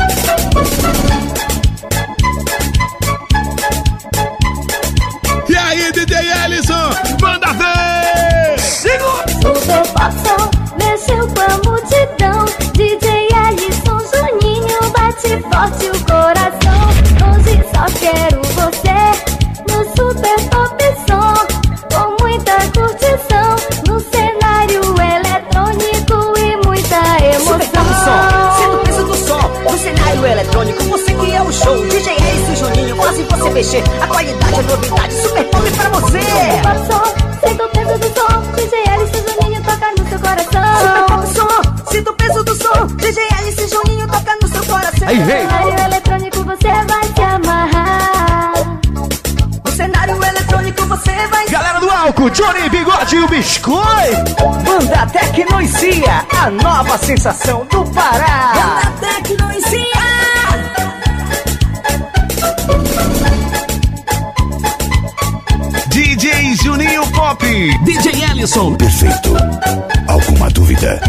E 5.48 5.56
aí, 5.56 5.92
DJ 5.92 6.18
Ellison, 6.46 6.90
manda 7.22 7.54
ver! 7.54 8.60
Segura! 8.60 9.24
Super 9.44 9.88
Popson 9.94 10.63
forte 15.64 15.86
o 15.86 16.06
coração. 16.06 16.84
Hoje 17.30 17.64
só 17.74 17.86
quero 18.00 18.42
você 18.56 19.00
no 19.70 19.80
Super 19.96 20.40
Pop 20.50 20.84
Som. 21.08 21.36
Com 21.94 22.24
muita 22.24 22.56
curtição 22.74 23.56
no 23.88 24.00
cenário 24.00 24.82
eletrônico 25.00 26.38
e 26.38 26.68
muita 26.68 27.00
Super 27.40 27.68
Pop 27.70 27.88
Som, 28.04 28.12
emoção. 28.12 28.58
sendo 28.58 28.76
o 28.76 28.80
peso 28.80 29.06
do 29.06 29.16
som, 29.16 29.72
no 29.72 29.78
cenário 29.78 30.26
eletrônico, 30.26 30.84
você 30.84 31.14
que 31.14 31.32
é 31.34 31.42
o 31.42 31.52
show. 31.52 31.78
DJ 31.88 32.14
Ace 32.14 32.52
e 32.52 32.56
Juninho 32.56 32.96
fazem 32.98 33.26
você 33.26 33.50
mexer. 33.52 33.84
A 34.02 34.08
qualidade, 34.08 34.60
a 34.60 34.64
novidade, 34.64 35.14
super 35.14 35.53
Aí 45.14 45.20
vem! 45.20 45.48
cenário 45.48 45.84
eletrônico 45.86 46.44
você 46.44 46.68
vai 46.68 47.04
se 47.14 47.22
amarrar. 47.22 48.54
No 49.64 49.72
cenário 49.72 50.24
eletrônico 50.24 50.86
você 50.88 51.28
vai. 51.28 51.48
Galera 51.50 51.80
do 51.80 51.88
álcool, 51.92 52.32
Johnny 52.32 52.68
Bigode 52.68 53.16
e 53.18 53.20
o 53.20 53.28
Biscoito! 53.28 54.44
Banda 54.66 55.06
Tecnoisia, 55.06 56.26
a 56.42 56.50
nova 56.50 56.98
sensação 56.98 57.64
do 57.68 57.86
Pará. 57.92 58.54
Banda 58.56 59.14
Tecnologia. 59.14 59.84
DJ 65.90 66.56
Juninho 66.56 67.06
Pop! 67.12 67.46
DJ 67.84 68.24
Ellison. 68.32 68.74
Perfeito. 68.74 69.36
Alguma 70.08 70.50
dúvida? 70.50 71.00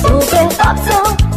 Super 0.00 0.48
Popson 0.56 1.29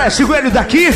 galera, 0.00 0.10
segura 0.10 0.38
ele 0.38 0.50
daqui 0.50 0.88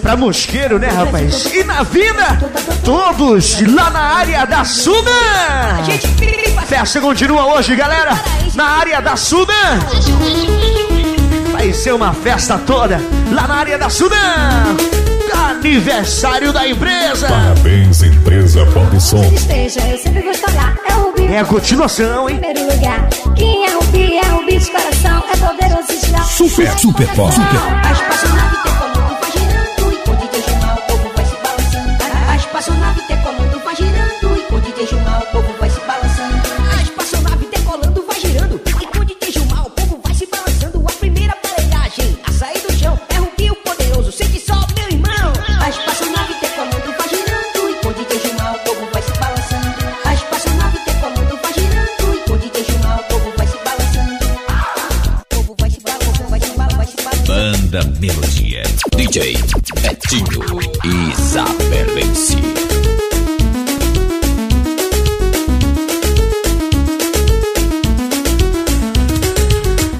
pra 0.00 0.16
Mosqueiro, 0.16 0.78
né, 0.78 0.88
rapaz? 0.88 1.46
E 1.52 1.64
na 1.64 1.82
vida, 1.82 2.38
todos 2.84 3.60
lá 3.72 3.90
na 3.90 4.00
área 4.00 4.44
da 4.46 4.64
Sudan! 4.64 5.10
A 5.78 5.82
gente 5.82 6.06
fica 6.08 6.62
Festa 6.62 7.00
continua 7.00 7.46
hoje, 7.54 7.74
galera, 7.74 8.12
na 8.54 8.64
área 8.64 9.00
da 9.00 9.16
Sudan! 9.16 9.52
Vai 11.52 11.72
ser 11.72 11.92
uma 11.92 12.12
festa 12.12 12.58
toda 12.58 13.00
lá 13.32 13.48
na 13.48 13.54
área 13.54 13.78
da 13.78 13.90
Sudan! 13.90 14.76
aniversário 15.36 16.52
da 16.52 16.66
empresa. 16.68 17.26
Parabéns, 17.28 18.02
empresa 18.02 18.64
Pop 18.66 19.00
Som. 19.00 19.24
Esteja, 19.32 19.80
eu 19.80 19.98
sempre 19.98 20.22
vou 20.22 20.30
estar 20.30 20.54
lá. 20.54 20.74
É 20.88 20.94
o 20.94 21.02
Rubi. 21.06 21.26
É 21.26 21.40
a 21.40 21.44
continuação, 21.44 22.28
hein? 22.28 22.38
Primeiro 22.38 22.72
lugar. 22.72 23.08
Quem 23.34 23.66
é 23.66 23.74
Rubi? 23.74 24.18
É 24.18 24.35
coração 24.70 25.22
é 25.32 25.36
poderoso 25.36 26.06
já. 26.06 26.22
Super, 26.24 26.78
super 26.78 27.08
pop, 27.14 27.32
super. 27.32 28.85
Betinho 59.74 60.60
e 60.84 61.10
Isabelense. 61.10 62.36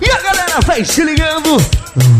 E 0.00 0.10
a 0.10 0.22
galera 0.22 0.60
vai 0.64 0.84
se 0.84 1.02
ligando, 1.02 1.56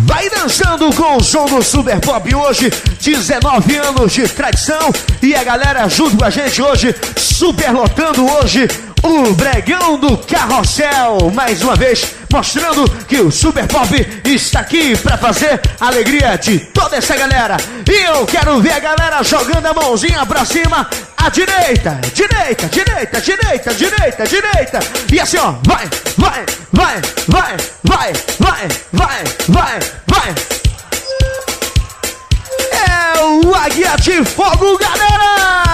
vai 0.06 0.28
dançando 0.28 0.92
com 0.94 1.16
o 1.16 1.22
som 1.22 1.46
do 1.46 1.62
Super 1.62 2.00
Pop 2.00 2.34
hoje, 2.34 2.68
19 3.00 3.76
anos 3.76 4.12
de 4.12 4.28
tradição. 4.28 4.90
E 5.22 5.34
a 5.36 5.44
galera 5.44 5.88
junto 5.88 6.16
com 6.16 6.24
a 6.24 6.30
gente 6.30 6.60
hoje, 6.60 6.94
superlotando 7.16 8.26
hoje 8.28 8.66
o 9.04 9.32
Bregão 9.34 10.00
do 10.00 10.18
Carrossel. 10.18 11.30
Mais 11.32 11.62
uma 11.62 11.76
vez, 11.76 12.15
mostrando 12.36 12.86
que 13.06 13.18
o 13.18 13.30
Super 13.30 13.66
Pop 13.66 14.20
está 14.26 14.60
aqui 14.60 14.94
para 14.98 15.16
fazer 15.16 15.58
a 15.80 15.86
alegria 15.86 16.36
de 16.36 16.58
toda 16.58 16.96
essa 16.96 17.16
galera. 17.16 17.56
E 17.88 18.04
eu 18.04 18.26
quero 18.26 18.60
ver 18.60 18.72
a 18.72 18.78
galera 18.78 19.22
jogando 19.22 19.64
a 19.64 19.72
mãozinha 19.72 20.26
pra 20.26 20.44
cima, 20.44 20.86
à 21.16 21.30
direita, 21.30 21.98
direita, 22.12 22.66
direita, 22.66 23.20
direita, 23.22 23.74
direita, 23.74 24.26
direita. 24.26 24.78
E 25.10 25.18
assim, 25.18 25.38
ó, 25.38 25.54
vai, 25.64 25.88
vai, 26.18 26.44
vai, 26.72 27.00
vai, 27.26 27.56
vai, 27.82 28.12
vai, 28.38 28.68
vai, 28.92 29.24
vai, 29.48 29.78
vai. 30.06 30.34
É 32.70 33.24
o 33.24 33.54
Águia 33.54 33.96
de 33.96 34.22
Fogo, 34.26 34.76
galera! 34.76 35.65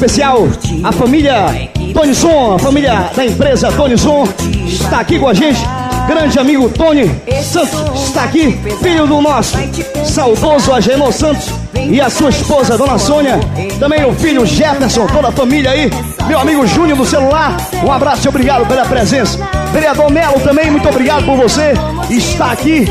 Especial 0.00 0.48
à 0.82 0.90
família 0.90 1.68
Tony 1.92 2.14
Som, 2.14 2.54
a 2.54 2.58
família 2.58 3.10
da 3.14 3.26
empresa 3.26 3.70
Tony 3.70 3.98
Som, 3.98 4.26
está 4.66 5.00
aqui 5.00 5.18
com 5.18 5.28
a 5.28 5.34
gente. 5.34 5.60
Grande 6.08 6.38
amigo 6.38 6.70
Tony 6.70 7.10
Santos 7.42 8.04
está 8.04 8.24
aqui, 8.24 8.58
filho 8.82 9.06
do 9.06 9.20
nosso 9.20 9.58
saudoso 10.02 10.72
Agenor 10.72 11.12
Santos 11.12 11.50
e 11.74 12.00
a 12.00 12.08
sua 12.08 12.30
esposa, 12.30 12.78
Dona 12.78 12.96
Sônia. 12.98 13.38
Também 13.78 14.02
o 14.06 14.14
filho 14.14 14.46
Jefferson, 14.46 15.06
toda 15.06 15.28
a 15.28 15.32
família 15.32 15.70
aí. 15.70 15.90
Meu 16.26 16.40
amigo 16.40 16.66
Júnior 16.66 16.96
do 16.96 17.04
celular, 17.04 17.58
um 17.84 17.92
abraço 17.92 18.26
e 18.26 18.28
obrigado 18.30 18.66
pela 18.66 18.86
presença. 18.86 19.38
Vereador 19.70 20.10
Melo 20.10 20.40
também, 20.40 20.70
muito 20.70 20.88
obrigado 20.88 21.26
por 21.26 21.36
você 21.36 21.74
estar 22.08 22.52
aqui 22.52 22.86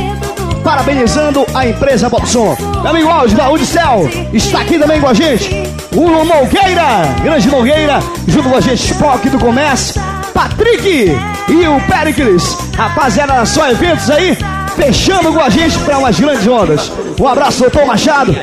parabenizando 0.63 1.43
a 1.55 1.67
empresa 1.67 2.07
Popson. 2.07 2.55
Meu 2.83 2.91
amigo 2.91 3.09
Alves 3.09 3.33
da 3.33 3.49
Udicel 3.49 4.07
está 4.31 4.61
aqui 4.61 4.77
também 4.77 5.01
com 5.01 5.07
a 5.07 5.13
gente. 5.13 5.68
O 5.95 6.23
Nogueira, 6.23 7.15
grande 7.23 7.47
Nogueira, 7.49 7.99
junto 8.27 8.49
com 8.49 8.55
a 8.55 8.61
gente, 8.61 8.91
Spock 8.91 9.27
do 9.29 9.39
Comércio, 9.39 10.01
Patrick 10.33 11.17
e 11.49 11.67
o 11.67 11.81
Pericles. 11.81 12.55
Rapaziada 12.77 13.33
da 13.33 13.45
Só 13.45 13.69
Eventos 13.69 14.09
aí, 14.09 14.37
fechando 14.75 15.33
com 15.33 15.39
a 15.39 15.49
gente 15.49 15.77
para 15.79 15.97
umas 15.97 16.19
grandes 16.19 16.47
ondas. 16.47 16.91
Um 17.19 17.27
abraço, 17.27 17.61
doutor 17.61 17.85
Machado. 17.85 18.35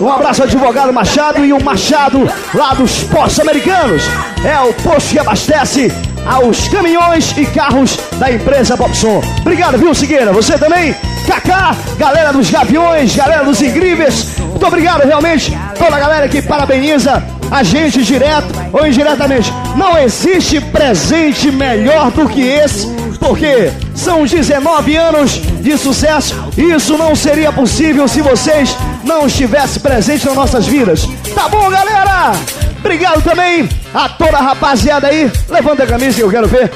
Um 0.00 0.12
abraço, 0.12 0.42
advogado 0.42 0.92
Machado 0.92 1.44
e 1.44 1.52
o 1.52 1.62
Machado 1.62 2.28
lá 2.52 2.74
dos 2.74 3.04
postos 3.04 3.40
americanos. 3.40 4.02
É 4.44 4.58
o 4.60 4.74
posto 4.74 5.10
que 5.10 5.18
abastece 5.18 5.92
aos 6.26 6.68
caminhões 6.68 7.32
e 7.38 7.46
carros 7.46 7.98
da 8.18 8.30
empresa 8.30 8.76
Popson. 8.76 9.22
Obrigado, 9.40 9.78
viu, 9.78 9.94
Segueira? 9.94 10.32
Você 10.32 10.58
também? 10.58 10.94
Kaká, 11.26 11.76
galera 11.96 12.32
dos 12.32 12.50
Gaviões, 12.50 13.14
galera 13.14 13.44
dos 13.44 13.62
Incríveis. 13.62 14.36
Muito 14.38 14.66
obrigado, 14.66 15.06
realmente, 15.06 15.56
toda 15.78 15.96
a 15.96 16.00
galera 16.00 16.28
que 16.28 16.42
parabeniza 16.42 17.22
a 17.50 17.62
gente 17.62 18.02
direto 18.02 18.48
ou 18.72 18.86
indiretamente. 18.86 19.52
Não 19.76 19.96
existe 19.96 20.60
presente 20.60 21.50
melhor 21.50 22.10
do 22.10 22.28
que 22.28 22.42
esse, 22.42 22.86
porque 23.18 23.70
são 23.94 24.24
19 24.24 24.96
anos 24.96 25.40
de 25.60 25.78
sucesso. 25.78 26.34
Isso 26.56 26.98
não 26.98 27.14
seria 27.14 27.52
possível 27.52 28.06
se 28.08 28.20
vocês 28.20 28.76
não 29.04 29.26
estivessem 29.26 29.80
presentes 29.80 30.24
nas 30.24 30.34
nossas 30.34 30.66
vidas. 30.66 31.08
Tá 31.34 31.48
bom, 31.48 31.70
galera? 31.70 32.32
Obrigado 32.78 33.22
também 33.22 33.68
a 33.94 34.08
toda 34.08 34.36
a 34.36 34.42
rapaziada 34.42 35.06
aí. 35.06 35.30
Levanta 35.48 35.84
a 35.84 35.86
camisa 35.86 36.16
que 36.16 36.22
eu 36.22 36.30
quero 36.30 36.48
ver. 36.48 36.70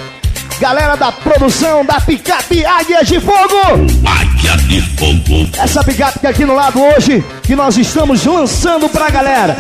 Galera 0.63 0.97
da 0.97 1.11
produção 1.11 1.85
da 1.85 2.01
picape 2.01 2.65
Águia 2.65 3.03
de 3.03 3.19
Fogo. 3.19 3.85
Águia 4.07 4.57
de 4.69 4.81
Fogo. 4.97 5.51
Essa 5.61 5.83
picape 5.83 6.21
que 6.21 6.27
aqui 6.29 6.45
no 6.45 6.55
lado 6.55 6.81
hoje, 6.81 7.21
que 7.43 7.57
nós 7.57 7.77
estamos 7.77 8.25
lançando 8.25 8.89
pra 8.89 9.11
galera. 9.11 9.57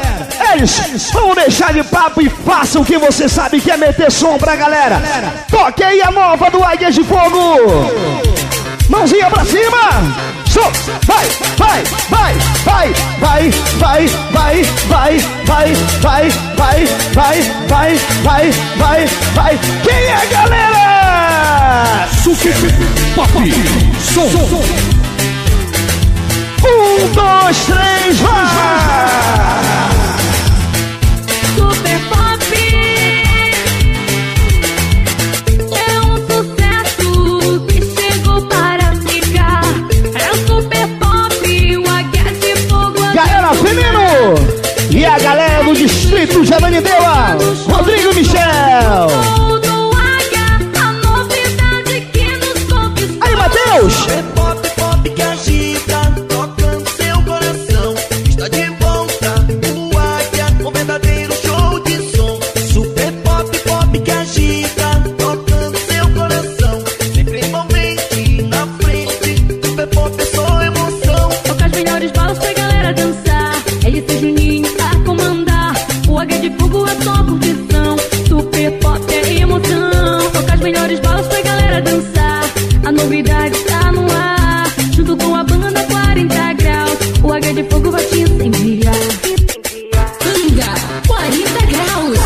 Eles 0.52 1.10
vão 1.12 1.34
deixar 1.34 1.72
de 1.72 1.82
papo 1.82 2.22
e 2.22 2.28
façam 2.28 2.82
o 2.82 2.84
que 2.84 2.96
você 2.98 3.28
sabe 3.28 3.60
que 3.60 3.72
é 3.72 3.76
meter 3.76 4.12
som 4.12 4.38
pra 4.38 4.54
galera. 4.54 5.02
Toque 5.50 5.82
aí 5.82 6.00
a 6.00 6.12
nova 6.12 6.48
do 6.52 6.62
Águia 6.62 6.92
de 6.92 7.02
Fogo. 7.02 8.31
Mãozinha 8.92 9.30
pra 9.30 9.42
cima. 9.42 10.14
Som. 10.50 10.70
Vai, 11.06 11.26
vai, 11.56 11.82
vai, 12.10 12.34
vai, 12.62 12.92
vai, 13.18 13.48
vai, 13.78 14.08
vai, 14.30 14.62
vai, 14.86 15.20
vai, 15.46 15.80
vai, 16.02 16.30
vai, 16.52 16.90
vai, 17.14 17.42
vai, 17.68 17.98
vai, 18.22 18.52
vai, 18.76 19.06
vai. 19.34 19.58
Quem 19.82 19.94
é 19.94 20.26
galera? 20.30 22.06
Super 22.22 22.54
Pop 23.14 23.32
Som. 23.98 24.28
Um, 26.64 27.12
dois, 27.14 27.58
três, 27.64 28.20
vai! 28.20 29.91
Águia 76.22 76.38
de 76.38 76.50
Fogo 76.50 76.86
é 76.86 76.94
só 77.02 77.24
curtição. 77.24 77.96
Super 78.28 78.70
Pop 78.78 79.12
é 79.12 79.40
emoção. 79.40 80.30
Toca 80.32 80.54
as 80.54 80.60
melhores 80.60 81.00
balas 81.00 81.26
pra 81.26 81.42
galera 81.42 81.82
dançar. 81.82 82.44
A 82.86 82.92
novidade 82.92 83.58
tá 83.64 83.90
no 83.90 84.08
ar. 84.08 84.72
junto 84.92 85.16
com 85.16 85.34
a 85.34 85.42
banda 85.42 85.84
40 85.84 86.52
graus. 86.52 86.96
O 87.24 87.32
Águia 87.32 87.52
de 87.52 87.64
Fogo 87.64 87.90
vai 87.90 88.04
te 88.04 88.20
incendiar. 88.20 88.94
Banda 90.22 90.74
40 91.08 91.66
graus. 91.66 92.18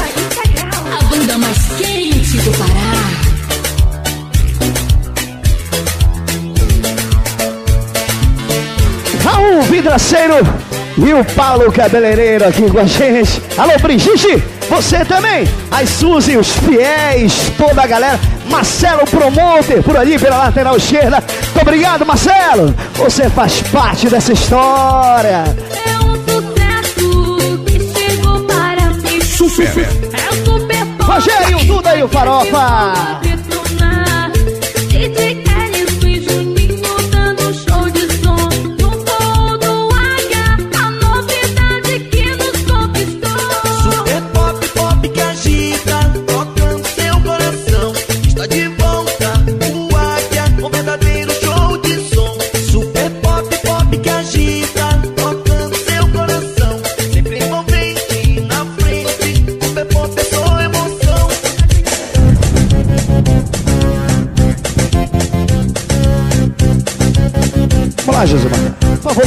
A 0.93 1.05
banda 1.05 1.39
mais 1.39 1.59
quente 1.79 2.37
do 2.37 2.51
Pará. 2.59 2.97
Raul 9.25 9.63
Vidraceiro 9.63 10.66
e 10.99 11.13
o 11.13 11.25
Paulo 11.25 11.71
Cabeleireiro 11.71 12.49
aqui 12.49 12.71
com 12.71 12.79
a 12.79 12.85
gente. 12.85 13.43
Alô, 13.57 13.79
Brigitte, 13.81 14.43
você 14.69 15.05
também. 15.05 15.47
As 15.71 15.89
Suzy, 15.91 16.37
os 16.37 16.51
fiéis, 16.51 17.53
toda 17.59 17.83
a 17.83 17.87
galera. 17.87 18.19
Marcelo 18.49 19.05
Promoter, 19.07 19.83
por 19.83 19.97
ali 19.97 20.19
pela 20.19 20.39
lateral 20.39 20.77
esquerda. 20.77 21.23
Muito 21.43 21.61
obrigado, 21.61 22.07
Marcelo. 22.07 22.75
Você 22.95 23.29
faz 23.29 23.61
parte 23.63 24.09
dessa 24.09 24.33
história. 24.33 25.45
É 25.85 25.99
um 25.99 26.15
sucesso 26.25 27.65
que 27.67 27.99
chegou 27.99 28.41
para 28.45 28.91
mim. 28.91 29.21
Super. 29.21 29.89
É 30.13 30.31
o 30.31 30.45
super. 30.45 31.05
Rogério, 31.05 31.65
Duda 31.65 31.97
e 31.97 32.03
o 32.03 32.09
Farofa. 32.09 33.26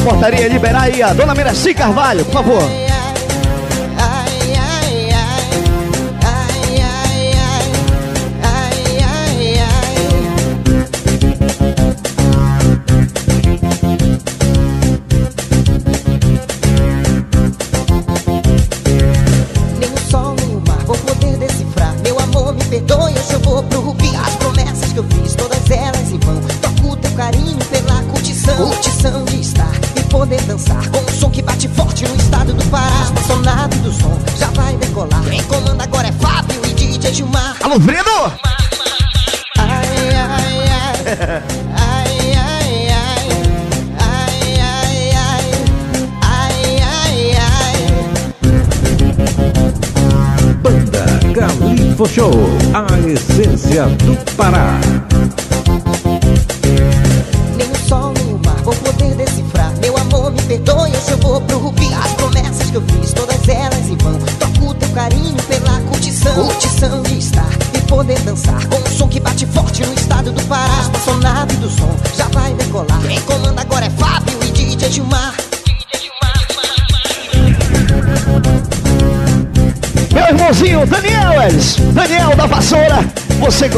Portaria, 0.10 0.48
liberar 0.48 0.84
aí 0.84 1.04
a 1.04 1.14
dona 1.14 1.36
Miraci 1.36 1.74
Carvalho, 1.74 2.26
por 2.26 2.34
favor. 2.34 2.64
Essência 53.54 53.86
do 53.86 54.36
Pará. 54.36 54.99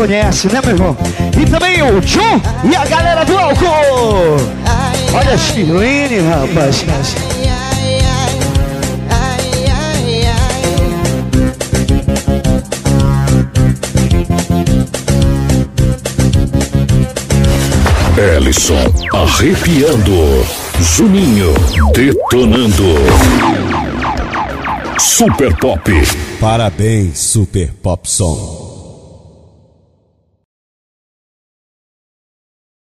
Conhece, 0.01 0.47
né, 0.47 0.59
meu 0.63 0.71
irmão? 0.71 0.97
E 1.39 1.45
também 1.45 1.83
o 1.83 2.01
John 2.01 2.41
e 2.63 2.75
a 2.75 2.85
galera 2.85 3.23
do 3.23 3.37
álcool. 3.37 4.37
Olha 5.13 5.33
a 5.33 5.37
Chirine, 5.37 6.21
rapaz. 6.27 6.83
Ellison 18.17 18.73
arrepiando. 19.13 20.45
Juninho 20.79 21.53
detonando. 21.93 22.95
Super 24.97 25.55
Pop. 25.57 25.91
Parabéns, 26.39 27.19
Super 27.19 27.71
Pop 27.83 28.09
Som. 28.09 28.61